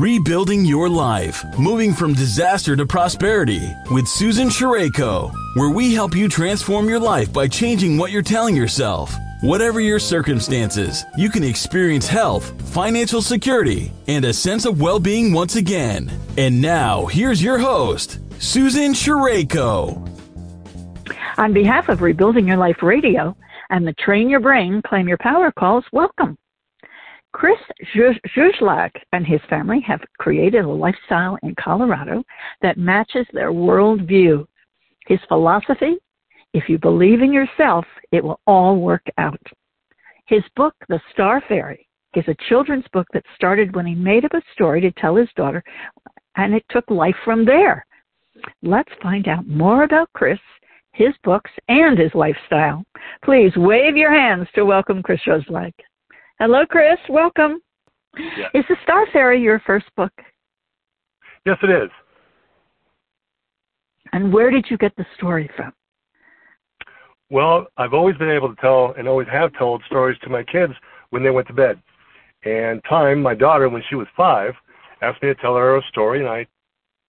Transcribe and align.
Rebuilding 0.00 0.64
Your 0.64 0.88
Life, 0.88 1.44
moving 1.58 1.92
from 1.92 2.14
disaster 2.14 2.74
to 2.74 2.86
prosperity 2.86 3.70
with 3.90 4.08
Susan 4.08 4.48
Sherayko, 4.48 5.30
where 5.56 5.68
we 5.68 5.92
help 5.92 6.16
you 6.16 6.26
transform 6.26 6.88
your 6.88 6.98
life 6.98 7.30
by 7.30 7.46
changing 7.46 7.98
what 7.98 8.10
you're 8.10 8.22
telling 8.22 8.56
yourself. 8.56 9.14
Whatever 9.42 9.78
your 9.78 9.98
circumstances, 9.98 11.04
you 11.18 11.28
can 11.28 11.44
experience 11.44 12.08
health, 12.08 12.58
financial 12.70 13.20
security, 13.20 13.92
and 14.08 14.24
a 14.24 14.32
sense 14.32 14.64
of 14.64 14.80
well 14.80 14.98
being 14.98 15.34
once 15.34 15.56
again. 15.56 16.10
And 16.38 16.62
now, 16.62 17.04
here's 17.04 17.42
your 17.42 17.58
host, 17.58 18.20
Susan 18.38 18.94
Sherayko. 18.94 20.08
On 21.36 21.52
behalf 21.52 21.90
of 21.90 22.00
Rebuilding 22.00 22.48
Your 22.48 22.56
Life 22.56 22.82
Radio 22.82 23.36
and 23.68 23.86
the 23.86 23.92
Train 23.92 24.30
Your 24.30 24.40
Brain, 24.40 24.80
Claim 24.80 25.08
Your 25.08 25.18
Power 25.18 25.52
calls, 25.52 25.84
welcome. 25.92 26.38
Chris 27.40 27.56
Zuzlak 28.36 28.90
and 29.14 29.26
his 29.26 29.40
family 29.48 29.80
have 29.86 30.02
created 30.18 30.66
a 30.66 30.68
lifestyle 30.68 31.38
in 31.42 31.54
Colorado 31.58 32.22
that 32.60 32.76
matches 32.76 33.26
their 33.32 33.50
worldview. 33.50 34.46
His 35.06 35.20
philosophy 35.26 35.96
if 36.52 36.68
you 36.68 36.78
believe 36.78 37.22
in 37.22 37.32
yourself, 37.32 37.86
it 38.12 38.22
will 38.22 38.40
all 38.46 38.76
work 38.76 39.06
out. 39.16 39.40
His 40.26 40.42
book, 40.54 40.74
The 40.90 41.00
Star 41.12 41.42
Fairy, 41.48 41.88
is 42.14 42.24
a 42.28 42.36
children's 42.50 42.84
book 42.92 43.06
that 43.14 43.24
started 43.36 43.74
when 43.74 43.86
he 43.86 43.94
made 43.94 44.26
up 44.26 44.34
a 44.34 44.42
story 44.52 44.82
to 44.82 44.90
tell 44.92 45.16
his 45.16 45.28
daughter, 45.34 45.64
and 46.36 46.52
it 46.52 46.64
took 46.68 46.90
life 46.90 47.16
from 47.24 47.46
there. 47.46 47.86
Let's 48.62 48.92
find 49.02 49.28
out 49.28 49.46
more 49.46 49.84
about 49.84 50.12
Chris, 50.12 50.40
his 50.92 51.14
books, 51.24 51.50
and 51.68 51.98
his 51.98 52.14
lifestyle. 52.14 52.84
Please 53.24 53.56
wave 53.56 53.96
your 53.96 54.12
hands 54.12 54.46
to 54.56 54.66
welcome 54.66 55.02
Chris 55.02 55.20
Zuzlak. 55.26 55.72
Hello, 56.40 56.64
Chris. 56.64 56.96
Welcome. 57.10 57.60
Yes. 58.16 58.50
Is 58.54 58.64
The 58.66 58.76
Star 58.82 59.04
Fairy 59.12 59.42
your 59.42 59.60
first 59.66 59.84
book? 59.94 60.12
Yes, 61.44 61.58
it 61.62 61.68
is. 61.68 61.90
And 64.14 64.32
where 64.32 64.50
did 64.50 64.64
you 64.70 64.78
get 64.78 64.96
the 64.96 65.04
story 65.18 65.50
from? 65.54 65.70
Well, 67.28 67.66
I've 67.76 67.92
always 67.92 68.16
been 68.16 68.30
able 68.30 68.48
to 68.48 68.58
tell 68.58 68.94
and 68.96 69.06
always 69.06 69.28
have 69.30 69.52
told 69.58 69.82
stories 69.84 70.18
to 70.22 70.30
my 70.30 70.42
kids 70.42 70.72
when 71.10 71.22
they 71.22 71.28
went 71.28 71.46
to 71.48 71.52
bed. 71.52 71.78
And 72.42 72.80
Thyme, 72.88 73.20
my 73.20 73.34
daughter, 73.34 73.68
when 73.68 73.82
she 73.90 73.94
was 73.94 74.06
five, 74.16 74.54
asked 75.02 75.22
me 75.22 75.28
to 75.28 75.34
tell 75.34 75.56
her 75.56 75.76
a 75.76 75.82
story, 75.90 76.20
and 76.20 76.28
I 76.28 76.46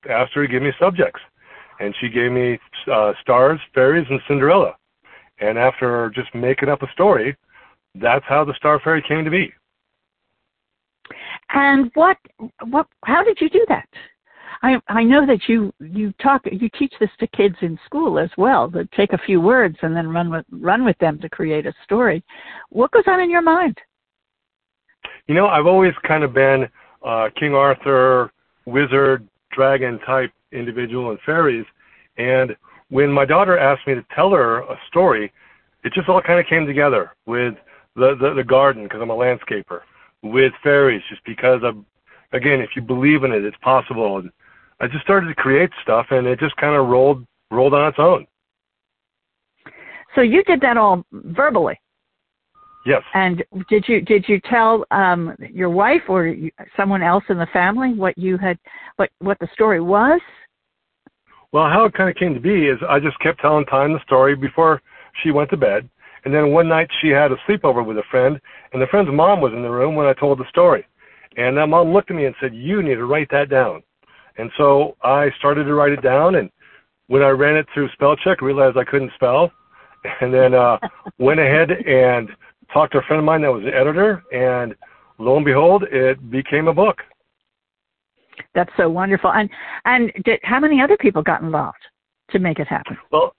asked 0.10 0.34
her 0.34 0.46
to 0.46 0.52
give 0.52 0.62
me 0.62 0.74
subjects. 0.78 1.22
And 1.80 1.96
she 2.02 2.10
gave 2.10 2.34
me 2.34 2.60
uh, 2.92 3.14
stars, 3.22 3.62
fairies, 3.74 4.08
and 4.10 4.20
Cinderella. 4.28 4.76
And 5.40 5.58
after 5.58 6.12
just 6.14 6.36
making 6.36 6.68
up 6.68 6.82
a 6.82 6.92
story, 6.92 7.38
that's 7.96 8.26
how 8.28 8.46
the 8.46 8.54
Star 8.56 8.80
Fairy 8.80 9.04
came 9.08 9.26
to 9.26 9.32
be. 9.32 9.52
And 11.54 11.92
what 11.94 12.18
what 12.70 12.88
how 13.04 13.24
did 13.24 13.40
you 13.42 13.50
do 13.50 13.66
that? 13.68 13.88
I 14.64 14.80
I 14.88 15.04
know 15.04 15.26
that 15.26 15.42
you 15.48 15.74
you 15.80 16.14
talk 16.22 16.42
you 16.50 16.70
teach 16.78 16.94
this 17.00 17.10
to 17.20 17.28
kids 17.28 17.56
in 17.62 17.78
school 17.86 18.20
as 18.20 18.30
well. 18.38 18.70
That 18.70 18.92
take 18.94 19.14
a 19.14 19.18
few 19.18 19.42
words 19.42 19.78
and 19.82 19.96
then 19.96 20.10
run 20.10 20.30
with 20.30 20.46
run 20.52 20.86
with 20.86 20.98
them 21.00 21.20
to 21.20 21.30
create 21.30 21.66
a 21.66 21.74
story. 21.84 22.24
What 22.70 22.92
goes 22.92 23.04
on 23.08 23.20
in 23.20 23.30
your 23.30 23.42
mind? 23.42 23.78
You 25.28 25.36
know, 25.36 25.48
I've 25.48 25.66
always 25.66 25.94
kind 26.08 26.24
of 26.24 26.34
been 26.34 26.68
uh, 27.06 27.30
King 27.38 27.54
Arthur, 27.54 28.32
wizard, 28.66 29.28
dragon 29.52 30.00
type 30.06 30.32
individual 30.52 31.10
and 31.12 31.20
fairies. 31.26 31.66
And 32.18 32.56
when 32.90 33.12
my 33.12 33.26
daughter 33.26 33.58
asked 33.58 33.88
me 33.88 33.96
to 33.96 34.06
tell 34.16 34.32
her 34.32 34.60
a 34.60 34.80
story, 34.88 35.32
it 35.84 35.94
just 35.94 36.10
all 36.10 36.22
kind 36.22 36.40
of 36.40 36.46
came 36.46 36.66
together 36.66 37.12
with 37.26 37.56
the 37.96 38.16
the, 38.20 38.34
the 38.36 38.44
garden 38.44 38.84
because 38.84 39.02
I'm 39.02 39.10
a 39.10 39.16
landscaper 39.16 39.82
with 40.24 40.54
fairies 40.64 41.02
just 41.10 41.24
because 41.26 41.62
of 41.64 41.78
again 42.34 42.62
if 42.62 42.72
you 42.76 42.82
believe 42.82 43.24
in 43.24 43.32
it 43.32 43.44
it's 43.44 43.58
possible 43.62 44.18
and 44.18 44.32
I 44.80 44.88
just 44.88 45.04
started 45.04 45.28
to 45.28 45.36
create 45.36 45.70
stuff 45.84 46.08
and 46.10 46.26
it 46.26 46.40
just 46.40 46.56
kind 46.58 46.76
of 46.76 46.88
rolled 46.88 47.26
rolled 47.52 47.74
on 47.74 47.88
its 47.88 48.00
own. 48.00 48.26
So 50.16 50.22
you 50.22 50.44
did 50.44 50.60
that 50.62 50.78
all 50.78 51.06
verbally. 51.12 51.80
Yes. 52.86 53.04
And 53.14 53.44
did 53.70 53.88
you 53.88 54.02
did 54.02 54.26
you 54.28 54.42
tell 54.50 54.86
um, 54.92 55.36
your 55.40 55.70
wife 55.70 56.02
or 56.10 56.36
someone 56.76 57.04
else 57.04 57.24
in 57.30 57.38
the 57.38 57.48
family 57.54 57.94
what 57.94 58.18
you 58.18 58.38
had 58.38 58.58
what 58.96 59.12
what 59.20 59.38
the 59.40 59.48
story 59.54 59.82
was? 59.82 60.20
Well, 61.52 61.70
how 61.70 61.86
it 61.86 61.94
kind 61.94 62.10
of 62.10 62.16
came 62.16 62.34
to 62.34 62.40
be 62.40 62.68
is 62.68 62.80
I 62.90 63.00
just 63.00 63.20
kept 63.20 63.42
telling 63.42 63.66
Thyme 63.66 63.94
the 63.94 64.00
story 64.04 64.36
before 64.36 64.82
she 65.22 65.32
went 65.32 65.50
to 65.52 65.58
bed, 65.58 65.88
and 66.24 66.34
then 66.34 66.52
one 66.52 66.68
night 66.68 66.90
she 67.02 67.10
had 67.10 67.32
a 67.32 67.38
sleepover 67.48 67.86
with 67.86 67.98
a 67.98 68.04
friend, 68.12 68.40
and 68.74 68.82
the 68.82 68.88
friend's 68.88 69.12
mom 69.12 69.42
was 69.42 69.54
in 69.54 69.64
the 69.64 69.70
room 69.70 69.96
when 69.96 70.06
I 70.06 70.14
told 70.14 70.40
the 70.40 70.50
story. 70.50 70.86
And 71.38 71.58
that 71.58 71.68
mom 71.68 71.94
looked 71.94 72.12
at 72.12 72.18
me 72.18 72.26
and 72.26 72.36
said, 72.40 72.54
You 72.54 72.84
need 72.84 72.96
to 72.96 73.06
write 73.06 73.30
that 73.32 73.50
down. 73.50 73.82
And 74.38 74.52
so 74.58 74.96
I 75.02 75.30
started 75.38 75.64
to 75.66 75.74
write 75.74 75.92
it 75.92 76.02
down. 76.02 76.36
And 76.36 76.50
when 77.08 77.22
I 77.22 77.30
ran 77.30 77.56
it 77.56 77.66
through 77.74 77.90
spell 77.94 78.16
check, 78.16 78.42
realized 78.42 78.78
I 78.78 78.84
couldn't 78.84 79.12
spell. 79.16 79.52
And 80.20 80.34
then 80.34 80.56
uh, 80.56 80.80
went 81.20 81.40
ahead 81.40 81.70
and 81.70 82.28
talked 82.74 82.94
to 82.94 82.98
a 82.98 83.02
friend 83.04 83.20
of 83.20 83.24
mine 83.24 83.44
that 83.44 83.52
was 83.52 83.62
an 83.62 83.70
editor. 83.70 84.24
And 84.32 84.74
lo 85.20 85.36
and 85.36 85.46
behold, 85.46 85.84
it 85.92 86.32
became 86.32 86.68
a 86.68 86.74
book. 86.74 86.98
That's 88.56 88.72
so 88.78 88.90
wonderful. 88.90 89.32
And 89.32 89.48
and 89.86 90.12
did, 90.26 90.40
how 90.42 90.60
many 90.60 90.82
other 90.82 90.98
people 90.98 91.22
got 91.22 91.44
involved 91.44 91.78
to 92.32 92.40
make 92.40 92.58
it 92.58 92.68
happen? 92.68 92.98
Well, 93.12 93.36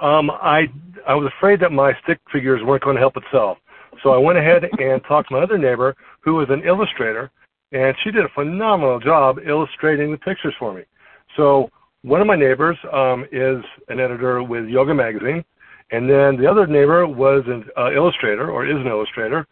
um, 0.00 0.30
I 0.30 0.68
I 1.06 1.14
was 1.14 1.30
afraid 1.36 1.60
that 1.60 1.72
my 1.72 1.92
stick 2.02 2.18
figures 2.32 2.62
weren't 2.64 2.84
going 2.84 2.96
to 2.96 3.00
help 3.00 3.16
itself, 3.16 3.58
so 4.02 4.10
I 4.10 4.18
went 4.18 4.38
ahead 4.38 4.64
and 4.78 5.02
talked 5.08 5.28
to 5.28 5.34
my 5.34 5.42
other 5.42 5.58
neighbor, 5.58 5.96
who 6.20 6.34
was 6.34 6.48
an 6.50 6.62
illustrator, 6.66 7.30
and 7.72 7.94
she 8.02 8.10
did 8.10 8.24
a 8.24 8.28
phenomenal 8.34 9.00
job 9.00 9.38
illustrating 9.46 10.10
the 10.10 10.18
pictures 10.18 10.54
for 10.58 10.72
me. 10.72 10.82
So 11.36 11.70
one 12.02 12.20
of 12.20 12.26
my 12.26 12.36
neighbors 12.36 12.76
um, 12.92 13.26
is 13.30 13.62
an 13.88 14.00
editor 14.00 14.42
with 14.42 14.66
Yoga 14.66 14.94
Magazine, 14.94 15.44
and 15.90 16.08
then 16.08 16.36
the 16.36 16.46
other 16.50 16.66
neighbor 16.66 17.06
was 17.06 17.42
an 17.46 17.64
uh, 17.76 17.92
illustrator 17.92 18.50
or 18.50 18.66
is 18.66 18.76
an 18.76 18.86
illustrator. 18.86 19.46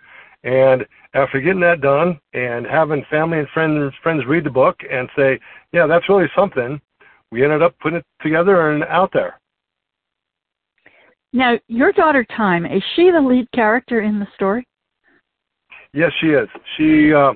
And 0.44 0.86
after 1.14 1.40
getting 1.40 1.60
that 1.60 1.80
done 1.80 2.18
and 2.32 2.64
having 2.64 3.04
family 3.10 3.40
and 3.40 3.48
friends 3.48 3.92
friends 4.02 4.24
read 4.26 4.44
the 4.44 4.50
book 4.50 4.76
and 4.90 5.08
say, 5.16 5.38
yeah, 5.72 5.86
that's 5.86 6.08
really 6.08 6.28
something, 6.34 6.80
we 7.30 7.44
ended 7.44 7.62
up 7.62 7.78
putting 7.80 7.98
it 7.98 8.06
together 8.22 8.70
and 8.70 8.84
out 8.84 9.10
there. 9.12 9.40
Now, 11.32 11.58
your 11.68 11.92
daughter 11.92 12.26
Thyme, 12.36 12.64
is 12.64 12.82
she 12.96 13.10
the 13.10 13.20
lead 13.20 13.50
character 13.52 14.00
in 14.00 14.18
the 14.18 14.26
story? 14.34 14.66
Yes, 15.92 16.10
she 16.20 16.28
is. 16.28 16.48
She, 16.76 17.12
uh, 17.12 17.32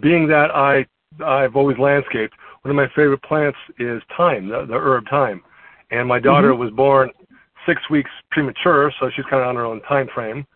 being 0.00 0.26
that 0.28 0.50
I, 0.54 0.86
I've 1.24 1.56
always 1.56 1.78
landscaped, 1.78 2.34
one 2.62 2.70
of 2.70 2.76
my 2.76 2.88
favorite 2.96 3.22
plants 3.22 3.58
is 3.78 4.02
thyme, 4.16 4.48
the, 4.48 4.66
the 4.66 4.74
herb 4.74 5.04
thyme. 5.08 5.42
And 5.90 6.08
my 6.08 6.18
daughter 6.18 6.50
mm-hmm. 6.50 6.62
was 6.62 6.72
born 6.72 7.10
six 7.66 7.80
weeks 7.90 8.10
premature, 8.30 8.92
so 8.98 9.10
she's 9.14 9.24
kind 9.30 9.42
of 9.42 9.48
on 9.48 9.56
her 9.56 9.66
own 9.66 9.80
time 9.82 10.08
frame. 10.14 10.46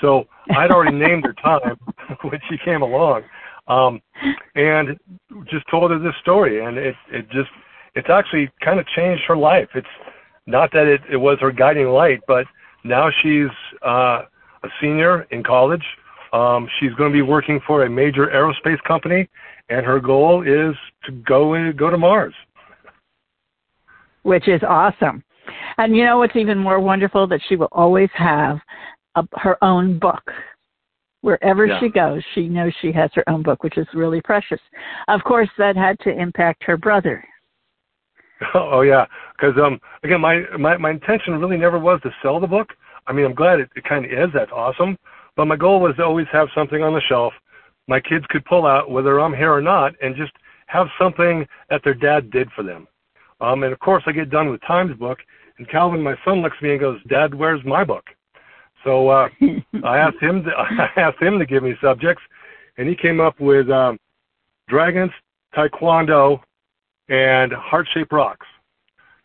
So 0.00 0.24
I'd 0.56 0.70
already 0.70 0.96
named 0.98 1.24
her 1.24 1.34
Thyme 1.42 1.76
when 2.22 2.40
she 2.48 2.56
came 2.64 2.82
along, 2.82 3.22
um, 3.68 4.00
and 4.54 4.98
just 5.50 5.64
told 5.70 5.90
her 5.90 5.98
this 5.98 6.14
story, 6.22 6.64
and 6.64 6.78
it 6.78 6.94
it 7.12 7.28
just 7.30 7.50
it's 7.94 8.08
actually 8.10 8.50
kind 8.64 8.80
of 8.80 8.86
changed 8.96 9.22
her 9.28 9.36
life. 9.36 9.68
It's 9.74 9.86
not 10.50 10.70
that 10.72 10.86
it, 10.86 11.00
it 11.10 11.16
was 11.16 11.38
her 11.40 11.52
guiding 11.52 11.88
light, 11.88 12.20
but 12.26 12.46
now 12.84 13.08
she's 13.22 13.50
uh, 13.84 14.22
a 14.62 14.68
senior 14.80 15.22
in 15.30 15.42
college. 15.42 15.84
Um, 16.32 16.68
she's 16.78 16.92
going 16.94 17.10
to 17.10 17.14
be 17.14 17.22
working 17.22 17.60
for 17.66 17.84
a 17.84 17.90
major 17.90 18.28
aerospace 18.28 18.82
company, 18.86 19.28
and 19.68 19.84
her 19.84 20.00
goal 20.00 20.42
is 20.42 20.74
to 21.04 21.12
go 21.12 21.72
go 21.72 21.90
to 21.90 21.98
Mars. 21.98 22.34
Which 24.22 24.48
is 24.48 24.60
awesome. 24.66 25.24
And 25.78 25.96
you 25.96 26.04
know 26.04 26.18
what's 26.18 26.36
even 26.36 26.58
more 26.58 26.78
wonderful? 26.78 27.26
That 27.26 27.40
she 27.48 27.56
will 27.56 27.68
always 27.72 28.10
have 28.14 28.58
a, 29.16 29.24
her 29.34 29.62
own 29.64 29.98
book. 29.98 30.22
Wherever 31.22 31.66
yeah. 31.66 31.80
she 31.80 31.88
goes, 31.88 32.22
she 32.34 32.48
knows 32.48 32.72
she 32.80 32.92
has 32.92 33.10
her 33.14 33.28
own 33.28 33.42
book, 33.42 33.62
which 33.62 33.76
is 33.76 33.86
really 33.92 34.22
precious. 34.22 34.60
Of 35.08 35.22
course, 35.24 35.50
that 35.58 35.76
had 35.76 35.98
to 36.00 36.10
impact 36.10 36.64
her 36.64 36.76
brother. 36.76 37.24
Oh 38.54 38.80
yeah, 38.80 39.04
because 39.36 39.54
um 39.62 39.80
again 40.02 40.20
my, 40.20 40.42
my 40.58 40.76
my 40.78 40.90
intention 40.90 41.38
really 41.38 41.58
never 41.58 41.78
was 41.78 42.00
to 42.02 42.10
sell 42.22 42.40
the 42.40 42.46
book. 42.46 42.72
I 43.06 43.12
mean 43.12 43.26
I'm 43.26 43.34
glad 43.34 43.60
it, 43.60 43.70
it 43.76 43.84
kind 43.84 44.04
of 44.04 44.10
is. 44.10 44.30
That's 44.32 44.50
awesome. 44.52 44.96
But 45.36 45.44
my 45.46 45.56
goal 45.56 45.80
was 45.80 45.94
to 45.96 46.04
always 46.04 46.26
have 46.32 46.48
something 46.54 46.82
on 46.82 46.94
the 46.94 47.02
shelf 47.02 47.34
my 47.90 48.00
kids 48.00 48.24
could 48.28 48.44
pull 48.44 48.66
out 48.66 48.88
whether 48.88 49.20
I'm 49.20 49.34
here 49.34 49.52
or 49.52 49.60
not, 49.60 49.94
and 50.00 50.14
just 50.14 50.32
have 50.68 50.86
something 50.96 51.44
that 51.68 51.82
their 51.82 51.92
dad 51.92 52.30
did 52.30 52.48
for 52.52 52.62
them. 52.62 52.86
Um, 53.40 53.64
and 53.64 53.72
of 53.72 53.80
course 53.80 54.04
I 54.06 54.12
get 54.12 54.30
done 54.30 54.48
with 54.48 54.60
Thyme's 54.66 54.96
book, 54.96 55.18
and 55.58 55.68
Calvin, 55.68 56.00
my 56.00 56.14
son, 56.24 56.40
looks 56.40 56.56
at 56.58 56.62
me 56.62 56.70
and 56.70 56.80
goes, 56.80 57.00
"Dad, 57.08 57.34
where's 57.34 57.64
my 57.64 57.82
book?" 57.82 58.04
So 58.84 59.08
uh, 59.08 59.28
I 59.84 59.98
asked 59.98 60.20
him 60.20 60.44
to 60.44 60.50
I 60.56 60.88
asked 60.96 61.20
him 61.20 61.38
to 61.40 61.44
give 61.44 61.64
me 61.64 61.74
subjects, 61.82 62.22
and 62.78 62.88
he 62.88 62.94
came 62.94 63.20
up 63.20 63.40
with 63.40 63.68
um, 63.70 63.98
dragons, 64.68 65.10
taekwondo, 65.54 66.40
and 67.10 67.52
heart 67.52 67.86
shaped 67.92 68.12
rocks. 68.12 68.46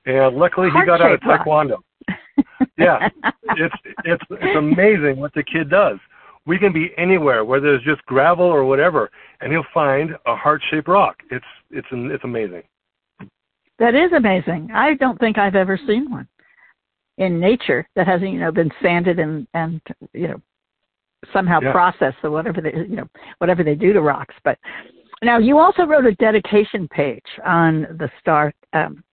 And 0.06 0.36
luckily 0.36 0.70
he 0.78 0.86
got 0.86 1.02
out 1.02 1.14
of 1.14 1.20
taekwondo. 1.22 1.78
yeah, 2.78 3.08
it's 3.58 3.74
it's 4.04 4.24
it's 4.30 4.58
amazing 4.58 5.18
what 5.18 5.34
the 5.34 5.44
kid 5.44 5.70
does. 5.70 5.98
we 6.46 6.60
can 6.60 6.72
be 6.74 6.92
anywhere 6.98 7.44
whether 7.46 7.74
it's 7.74 7.86
just 7.86 8.06
gravel 8.06 8.46
or 8.46 8.66
whatever, 8.66 9.10
and 9.42 9.52
he'll 9.52 9.66
find 9.74 10.12
a 10.28 10.36
heart-shaped 10.36 10.88
rock. 10.88 11.16
It's 11.32 11.46
it's 11.72 11.88
it's 11.92 12.24
amazing. 12.24 12.64
That 13.80 13.96
is 13.96 14.12
amazing. 14.14 14.70
I 14.74 14.94
don't 14.96 15.20
think 15.20 15.38
I've 15.38 15.56
ever 15.56 15.80
seen 15.88 16.10
one 16.12 16.28
in 17.18 17.40
nature 17.40 17.88
that 17.96 18.08
hasn't 18.08 18.32
you 18.32 18.40
know 18.40 18.52
been 18.52 18.72
sanded 18.82 19.18
and 19.20 19.48
and 19.54 19.82
you 20.14 20.28
know 20.28 20.42
somehow 21.34 21.60
Yeah. 21.62 21.72
processed 21.72 22.18
or 22.24 22.30
whatever 22.30 22.62
they 22.62 22.74
you 22.76 22.96
know 22.98 23.08
whatever 23.40 23.64
they 23.64 23.76
do 23.76 23.92
to 23.94 24.02
rocks. 24.02 24.36
But 24.44 24.60
now 25.26 25.40
you 25.40 25.58
also 25.58 25.84
wrote 25.86 26.06
a 26.06 26.14
dedication 26.16 26.88
page 26.88 27.26
on 27.44 27.82
the 28.00 28.10
star 28.20 28.54
um, 28.74 29.04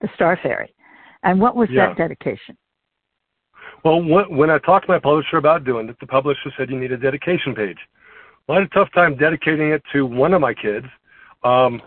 the 0.00 0.08
star 0.14 0.38
fairy, 0.42 0.74
and 1.22 1.40
what 1.40 1.56
was 1.56 1.68
Yeah. 1.70 1.86
that 1.86 1.96
dedication? 1.96 2.56
Well, 3.84 4.02
when, 4.02 4.36
when 4.36 4.50
I 4.50 4.58
talked 4.58 4.86
to 4.86 4.92
my 4.92 4.98
publisher 4.98 5.36
about 5.36 5.64
doing 5.64 5.88
it, 5.88 5.98
the 6.00 6.06
publisher 6.06 6.52
said 6.56 6.70
you 6.70 6.78
need 6.78 6.92
a 6.92 6.96
dedication 6.96 7.54
page. 7.54 7.78
Well, 8.46 8.58
I 8.58 8.60
had 8.60 8.70
a 8.70 8.74
tough 8.74 8.92
time 8.92 9.16
dedicating 9.16 9.70
it 9.70 9.82
to 9.92 10.06
one 10.06 10.32
of 10.32 10.40
my 10.40 10.54
kids. 10.54 10.86
Um, 11.42 11.82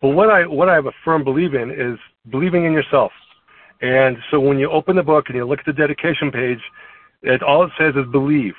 but 0.00 0.10
what 0.10 0.30
I 0.30 0.46
what 0.46 0.68
I 0.68 0.74
have 0.74 0.86
a 0.86 0.92
firm 1.04 1.24
belief 1.24 1.54
in 1.54 1.70
is 1.70 1.98
believing 2.30 2.64
in 2.64 2.72
yourself. 2.72 3.12
And 3.80 4.16
so 4.30 4.38
when 4.38 4.58
you 4.58 4.70
open 4.70 4.96
the 4.96 5.02
book 5.02 5.24
and 5.28 5.36
you 5.36 5.44
look 5.44 5.58
at 5.58 5.66
the 5.66 5.72
dedication 5.72 6.30
page, 6.30 6.60
it 7.22 7.42
all 7.42 7.64
it 7.64 7.72
says 7.78 7.94
is 7.96 8.10
believe. 8.12 8.54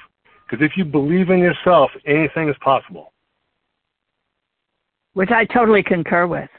Because 0.45 0.63
if 0.63 0.77
you 0.77 0.83
believe 0.83 1.29
in 1.29 1.39
yourself, 1.39 1.91
anything 2.05 2.49
is 2.49 2.55
possible. 2.61 3.12
Which 5.13 5.30
I 5.31 5.45
totally 5.45 5.83
concur 5.83 6.27
with. 6.27 6.50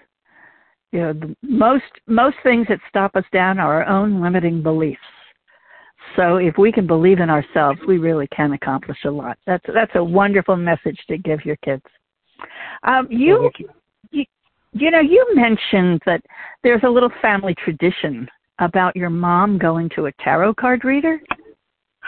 You 0.93 1.01
know, 1.01 1.13
the 1.13 1.37
most 1.43 1.85
most 2.07 2.37
things 2.43 2.67
that 2.69 2.79
stop 2.89 3.17
us 3.17 3.25
down 3.33 3.59
are 3.59 3.83
our 3.83 3.89
own 3.89 4.23
limiting 4.23 4.63
beliefs. 4.63 5.01
So 6.17 6.37
if 6.37 6.57
we 6.59 6.71
can 6.71 6.87
believe 6.87 7.19
in 7.19 7.31
ourselves, 7.31 7.81
we 7.89 7.99
really 7.99 8.29
can 8.29 8.53
accomplish 8.53 8.99
a 9.05 9.11
lot. 9.11 9.39
That's 9.47 9.65
that's 9.73 9.91
a 9.97 10.05
wonderful 10.05 10.57
message 10.57 10.99
to 11.09 11.19
give 11.19 11.45
your 11.45 11.57
kids. 11.65 11.83
Um, 12.85 13.09
you, 13.11 13.51
you. 14.11 14.25
you 14.73 14.91
know, 14.91 15.01
you 15.01 15.27
mentioned 15.35 16.01
that 16.07 16.21
there's 16.63 16.83
a 16.85 16.89
little 16.89 17.11
family 17.23 17.55
tradition 17.65 18.29
about 18.61 18.95
your 18.95 19.11
mom 19.11 19.59
going 19.59 19.89
to 19.97 20.07
a 20.07 20.13
tarot 20.23 20.55
card 20.55 20.85
reader. 20.85 21.21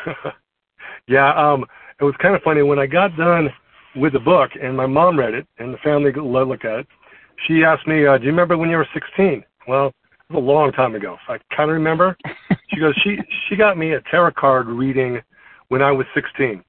yeah, 1.09 1.33
um, 1.35 1.65
it 2.01 2.05
was 2.05 2.15
kind 2.21 2.37
of 2.37 2.43
funny 2.43 2.63
when 2.63 2.79
I 2.79 2.87
got 2.87 3.17
done 3.17 3.49
with 3.97 4.13
the 4.13 4.21
book 4.21 4.51
and 4.61 4.77
my 4.77 4.87
mom 4.87 5.19
read 5.19 5.35
it 5.35 5.47
and 5.59 5.73
the 5.73 5.79
family 5.79 6.13
lo- 6.15 6.45
looked 6.45 6.65
at 6.65 6.81
it. 6.81 6.87
She 7.47 7.65
asked 7.65 7.87
me, 7.87 8.07
uh, 8.07 8.19
"Do 8.19 8.25
you 8.25 8.31
remember 8.31 8.57
when 8.57 8.71
you 8.71 8.77
were 8.77 8.89
16?" 8.95 9.45
Well, 9.69 9.89
it 9.89 10.33
was 10.33 10.43
a 10.43 10.47
long 10.47 10.73
time 10.73 10.95
ago. 10.95 11.17
So 11.27 11.35
I 11.35 11.39
kind 11.55 11.71
of 11.71 11.75
remember. 11.75 12.17
She 12.69 12.81
goes, 12.81 12.95
"She 13.03 13.19
she 13.49 13.57
got 13.57 13.79
me 13.79 13.93
a 13.93 14.01
tarot 14.11 14.33
card 14.33 14.67
reading 14.67 15.23
when 15.69 15.83
I 15.83 15.93
was 15.93 16.05
16." 16.15 16.63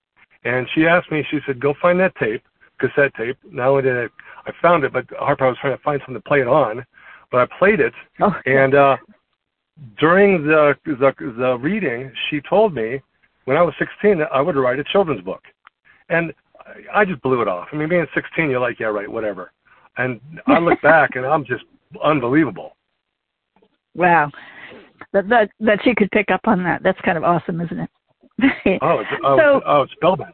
And 0.46 0.68
she 0.74 0.86
asked 0.86 1.12
me, 1.12 1.26
she 1.30 1.40
said, 1.46 1.60
"Go 1.60 1.74
find 1.82 2.00
that 2.00 2.16
tape, 2.16 2.44
cassette 2.80 3.14
tape." 3.16 3.38
Not 3.50 3.70
only 3.70 3.82
did 3.82 3.98
I, 3.98 4.08
I 4.46 4.54
found 4.62 4.84
it, 4.84 4.94
but 4.94 5.06
Harper, 5.18 5.46
I 5.46 5.50
was 5.50 5.58
trying 5.60 5.76
to 5.76 5.84
find 5.84 6.00
something 6.02 6.22
to 6.22 6.22
play 6.22 6.40
it 6.40 6.48
on. 6.48 6.86
But 7.32 7.42
I 7.42 7.58
played 7.60 7.80
it, 7.80 7.94
Oh, 8.22 8.34
and 8.46 8.74
uh, 8.76 8.98
during 10.00 10.44
the, 10.46 10.76
the 10.86 11.14
the 11.38 11.58
reading, 11.58 12.12
she 12.30 12.42
told 12.42 12.74
me 12.74 13.02
when 13.46 13.58
I 13.58 13.62
was 13.62 13.74
16 13.80 14.20
that 14.20 14.32
I 14.32 14.40
would 14.40 14.56
write 14.56 14.80
a 14.80 14.84
children's 14.84 15.22
book, 15.22 15.44
and 16.10 16.34
I 16.94 17.06
just 17.06 17.22
blew 17.22 17.42
it 17.42 17.48
off. 17.48 17.68
I 17.72 17.75
mean, 17.75 17.90
being 17.90 18.06
16, 18.14 18.50
you're 18.50 18.60
like, 18.60 18.80
yeah, 18.80 18.88
right, 18.88 19.10
whatever. 19.10 19.52
And 19.98 20.19
I 20.48 20.60
look 20.60 20.81
back, 20.81 21.16
and 21.16 21.25
I'm 21.25 21.46
just 21.46 21.64
unbelievable. 22.04 22.75
wow, 23.96 24.30
that 25.14 25.28
that 25.30 25.50
that 25.60 25.80
she 25.84 25.96
could 25.96 26.12
pick 26.12 26.30
up 26.31 26.42
on 26.46 26.64
that. 26.64 26.84
That's 26.84 27.00
kind 27.02 27.18
of 27.18 27.24
awesome, 27.24 27.62
isn't 27.62 27.80
it? 27.80 27.90
Oh, 28.81 29.00
it's, 29.00 29.10
oh, 29.24 29.38
So- 29.40 29.62
oh, 29.66 29.81
it's 29.84 29.94
spellbound. 29.94 30.34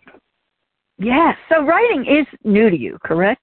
Yes. 0.98 1.36
So 1.50 1.64
writing 1.66 2.06
is 2.06 2.28
new 2.44 2.70
to 2.70 2.78
you, 2.78 2.98
correct? 3.04 3.42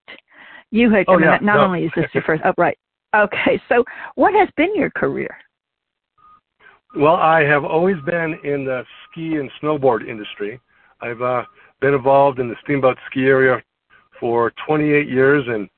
You 0.70 0.90
had 0.90 1.06
Oh, 1.08 1.19
yeah, 1.19 1.38
not 1.40 1.56
no. 1.56 1.58
only 1.64 1.84
is 1.84 1.90
this 1.96 2.06
your 2.14 2.22
first. 2.22 2.42
Oh, 2.44 2.52
right. 2.58 2.78
Okay. 3.16 3.60
So 3.69 3.84
what 4.14 4.34
has 4.34 4.48
been 4.56 4.75
your 4.76 4.90
career? 4.90 5.37
Well, 6.96 7.16
I 7.16 7.40
have 7.42 7.64
always 7.64 7.96
been 8.04 8.38
in 8.44 8.64
the 8.64 8.84
ski 9.10 9.37
and 9.37 9.50
snowboard 9.62 10.06
industry. 10.08 10.60
I've 11.00 11.22
uh, 11.22 11.42
been 11.80 11.94
involved 11.94 12.38
in 12.38 12.48
the 12.48 12.56
Steamboat 12.62 12.98
Ski 13.10 13.24
area 13.24 13.62
for 14.18 14.52
28 14.66 15.08
years 15.08 15.44
and 15.48 15.68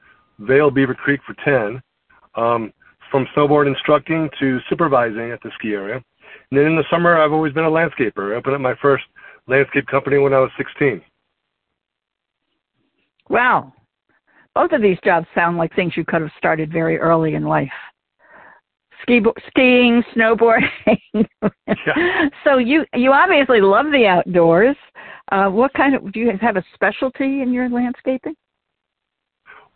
Vail 0.41 0.71
Beaver 0.71 0.95
Creek 0.95 1.21
for 1.27 1.35
10. 1.45 1.81
Um, 2.35 2.73
from 3.13 3.29
snowboard 3.37 3.69
instructing 3.69 4.29
to 4.41 4.59
supervising 4.69 5.31
at 5.31 5.41
the 5.43 5.51
ski 5.57 5.75
area. 5.75 5.97
And 6.51 6.59
then 6.59 6.67
in 6.67 6.77
the 6.77 6.85
summer, 6.91 7.21
I've 7.21 7.31
always 7.31 7.53
been 7.53 7.65
a 7.65 7.71
landscaper. 7.71 8.33
I 8.33 8.37
opened 8.37 8.57
up 8.57 8.61
my 8.61 8.75
first 8.81 9.05
landscape 9.47 9.87
company 9.87 10.19
when 10.19 10.33
I 10.33 10.39
was 10.39 10.51
16. 10.57 11.01
Wow. 13.29 13.73
Both 14.55 14.73
of 14.73 14.83
these 14.83 14.99
jobs 15.05 15.27
sound 15.35 15.59
like 15.59 15.75
things 15.77 15.93
you 15.97 16.05
could 16.05 16.23
have 16.23 16.31
started 16.39 16.73
very 16.73 16.99
early 16.99 17.35
in 17.35 17.45
life. 17.45 17.71
Ski, 19.03 19.21
skiing, 19.49 20.03
snowboarding. 20.17 20.69
Yeah. 21.87 22.29
So 22.45 22.59
you 22.59 22.85
you 22.95 23.13
obviously 23.13 23.61
love 23.61 23.87
the 23.93 24.07
outdoors. 24.07 24.77
Uh, 25.31 25.49
what 25.49 25.73
kind 25.75 25.95
of 25.95 26.13
do 26.13 26.21
you 26.21 26.33
have 26.41 26.57
a 26.57 26.65
specialty 26.75 27.43
in 27.43 27.53
your 27.53 27.69
landscaping? 27.69 28.35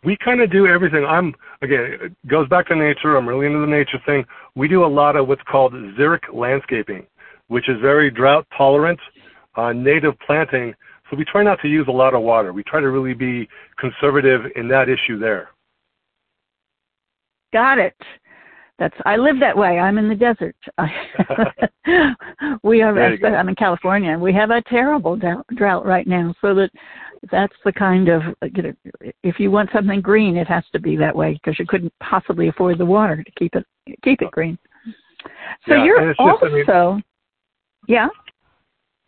we 0.03 0.17
kind 0.23 0.41
of 0.41 0.51
do 0.51 0.67
everything. 0.67 1.05
I'm 1.05 1.33
again, 1.61 1.97
it 2.01 2.27
goes 2.27 2.47
back 2.47 2.67
to 2.67 2.75
nature. 2.75 3.17
I'm 3.17 3.27
really 3.27 3.47
into 3.47 3.59
the 3.59 3.67
nature 3.67 3.99
thing. 4.05 4.25
We 4.55 4.67
do 4.67 4.85
a 4.85 4.87
lot 4.87 5.15
of 5.15 5.27
what's 5.27 5.41
called 5.49 5.73
xeric 5.73 6.21
landscaping, 6.33 7.05
which 7.47 7.67
is 7.67 7.75
very 7.81 8.11
drought 8.11 8.45
tolerant, 8.57 8.99
uh, 9.55 9.73
native 9.73 10.13
planting. 10.25 10.73
So 11.09 11.17
we 11.17 11.25
try 11.25 11.43
not 11.43 11.59
to 11.61 11.67
use 11.67 11.87
a 11.87 11.91
lot 11.91 12.13
of 12.13 12.21
water. 12.21 12.53
We 12.53 12.63
try 12.63 12.79
to 12.79 12.89
really 12.89 13.13
be 13.13 13.47
conservative 13.79 14.41
in 14.55 14.67
that 14.69 14.89
issue 14.89 15.17
there. 15.17 15.49
Got 17.53 17.77
it. 17.77 17.95
That's 18.79 18.95
I 19.05 19.15
live 19.17 19.39
that 19.39 19.57
way. 19.57 19.79
I'm 19.79 19.97
in 19.97 20.07
the 20.07 20.15
desert. 20.15 20.55
we 22.63 22.81
are. 22.81 22.93
There 22.93 23.11
you 23.11 23.17
go. 23.17 23.27
I'm 23.29 23.49
in 23.49 23.55
California, 23.55 24.11
and 24.11 24.21
we 24.21 24.33
have 24.33 24.51
a 24.51 24.61
terrible 24.63 25.17
drought 25.55 25.85
right 25.85 26.05
now. 26.05 26.33
So 26.41 26.53
that 26.55 26.69
that's 27.31 27.55
the 27.65 27.71
kind 27.73 28.09
of 28.09 28.21
you 28.55 28.63
know, 28.63 28.73
if 29.23 29.39
you 29.39 29.49
want 29.49 29.69
something 29.73 30.01
green, 30.01 30.37
it 30.37 30.47
has 30.47 30.63
to 30.73 30.79
be 30.79 30.95
that 30.97 31.15
way 31.15 31.33
because 31.33 31.57
you 31.57 31.65
couldn't 31.67 31.93
possibly 32.01 32.49
afford 32.49 32.77
the 32.77 32.85
water 32.85 33.23
to 33.23 33.31
keep 33.31 33.55
it 33.55 33.65
keep 34.03 34.21
it 34.21 34.31
green. 34.31 34.57
So 35.67 35.73
Yeah, 35.75 35.83
you're 35.83 36.09
it's 36.11 36.17
just, 36.17 36.43
I 36.43 36.49
mean- 36.49 36.65
also, 36.69 37.01
yeah. 37.87 38.07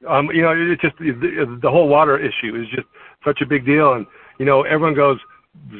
Um, 0.07 0.29
you 0.33 0.41
know, 0.41 0.53
it's 0.55 0.81
just 0.81 0.97
the, 0.97 1.59
the 1.61 1.69
whole 1.69 1.89
water 1.89 2.17
issue 2.17 2.55
is 2.55 2.65
just 2.73 2.87
such 3.25 3.41
a 3.41 3.45
big 3.45 3.65
deal, 3.65 3.93
and 3.93 4.05
you 4.39 4.45
know, 4.45 4.63
everyone 4.63 4.95
goes 4.95 5.19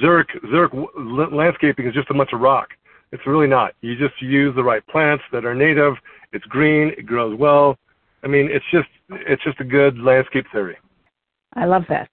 xeric 0.03 0.27
w- 0.43 1.35
landscaping 1.35 1.87
is 1.87 1.93
just 1.93 2.09
a 2.09 2.13
bunch 2.13 2.33
of 2.33 2.41
rock. 2.41 2.69
It's 3.11 3.25
really 3.25 3.47
not. 3.47 3.73
You 3.81 3.95
just 3.97 4.21
use 4.21 4.55
the 4.55 4.63
right 4.63 4.85
plants 4.87 5.23
that 5.31 5.45
are 5.45 5.55
native. 5.55 5.93
It's 6.31 6.45
green. 6.45 6.89
It 6.97 7.05
grows 7.05 7.37
well. 7.37 7.77
I 8.23 8.27
mean, 8.27 8.49
it's 8.51 8.65
just 8.71 8.87
it's 9.09 9.43
just 9.43 9.59
a 9.59 9.63
good 9.63 9.97
landscape 9.97 10.45
theory. 10.51 10.77
I 11.55 11.65
love 11.65 11.83
that. 11.89 12.09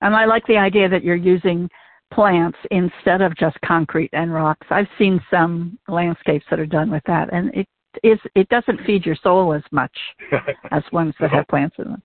And 0.00 0.16
I 0.16 0.24
like 0.24 0.46
the 0.46 0.56
idea 0.56 0.88
that 0.88 1.04
you're 1.04 1.14
using 1.14 1.68
plants 2.12 2.58
instead 2.70 3.20
of 3.20 3.36
just 3.36 3.56
concrete 3.64 4.10
and 4.12 4.32
rocks. 4.32 4.66
I've 4.70 4.88
seen 4.98 5.20
some 5.30 5.78
landscapes 5.86 6.44
that 6.50 6.58
are 6.58 6.66
done 6.66 6.90
with 6.90 7.02
that 7.06 7.32
and 7.32 7.54
it 7.54 7.68
is 8.02 8.18
it 8.34 8.48
doesn't 8.48 8.80
feed 8.86 9.04
your 9.04 9.16
soul 9.22 9.52
as 9.52 9.62
much 9.72 9.96
as 10.72 10.82
ones 10.92 11.14
that 11.20 11.30
have 11.30 11.46
plants 11.48 11.76
in 11.78 11.84
them. 11.84 12.02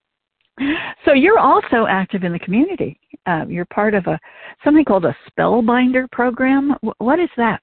So 1.06 1.14
you're 1.14 1.40
also 1.40 1.86
active 1.90 2.24
in 2.24 2.32
the 2.32 2.40
community. 2.40 3.00
Uh, 3.26 3.46
you're 3.48 3.66
part 3.66 3.94
of 3.94 4.06
a 4.08 4.20
something 4.64 4.86
called 4.86 5.06
a 5.06 5.16
spellbinder 5.30 6.10
program. 6.12 6.76
Wh- 6.84 7.02
What 7.02 7.20
is 7.20 7.30
that? 7.38 7.62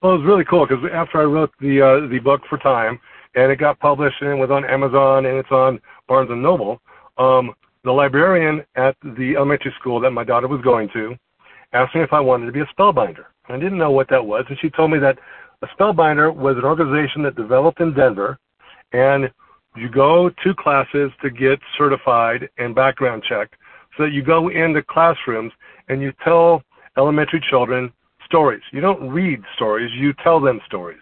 Well, 0.00 0.14
it 0.14 0.18
was 0.18 0.26
really 0.26 0.44
cool 0.44 0.64
because 0.66 0.84
after 0.92 1.20
I 1.20 1.24
wrote 1.24 1.50
the 1.60 1.82
uh, 1.82 2.08
the 2.08 2.20
book 2.20 2.42
for 2.48 2.58
Time 2.58 3.00
and 3.34 3.50
it 3.50 3.58
got 3.58 3.80
published 3.80 4.16
and 4.20 4.30
it 4.30 4.34
was 4.36 4.50
on 4.50 4.64
Amazon 4.64 5.26
and 5.26 5.36
it's 5.36 5.50
on 5.50 5.80
Barnes 6.06 6.30
and 6.30 6.40
Noble, 6.40 6.80
um, 7.18 7.52
the 7.82 7.90
librarian 7.90 8.64
at 8.76 8.96
the 9.02 9.34
elementary 9.36 9.74
school 9.80 9.98
that 10.00 10.12
my 10.12 10.22
daughter 10.22 10.46
was 10.46 10.60
going 10.62 10.88
to 10.90 11.16
asked 11.72 11.94
me 11.94 12.02
if 12.02 12.12
I 12.12 12.20
wanted 12.20 12.46
to 12.46 12.52
be 12.52 12.60
a 12.60 12.66
spellbinder. 12.66 13.24
I 13.48 13.58
didn't 13.58 13.78
know 13.78 13.90
what 13.90 14.08
that 14.10 14.24
was, 14.24 14.44
and 14.48 14.58
she 14.60 14.70
told 14.70 14.90
me 14.90 14.98
that 15.00 15.18
a 15.62 15.66
spellbinder 15.68 16.34
was 16.34 16.56
an 16.56 16.64
organization 16.64 17.22
that 17.24 17.36
developed 17.36 17.80
in 17.80 17.94
Denver, 17.94 18.38
and 18.92 19.30
you 19.76 19.88
go 19.88 20.30
to 20.30 20.54
classes 20.54 21.10
to 21.22 21.30
get 21.30 21.58
certified 21.76 22.48
and 22.58 22.74
background 22.74 23.22
checked, 23.28 23.54
so 23.96 24.04
you 24.04 24.22
go 24.22 24.48
into 24.48 24.82
classrooms 24.82 25.52
and 25.88 26.00
you 26.00 26.12
tell 26.24 26.62
elementary 26.96 27.42
children 27.50 27.92
stories. 28.28 28.62
You 28.72 28.80
don't 28.80 29.08
read 29.08 29.40
stories, 29.56 29.90
you 29.96 30.12
tell 30.22 30.40
them 30.40 30.60
stories. 30.66 31.00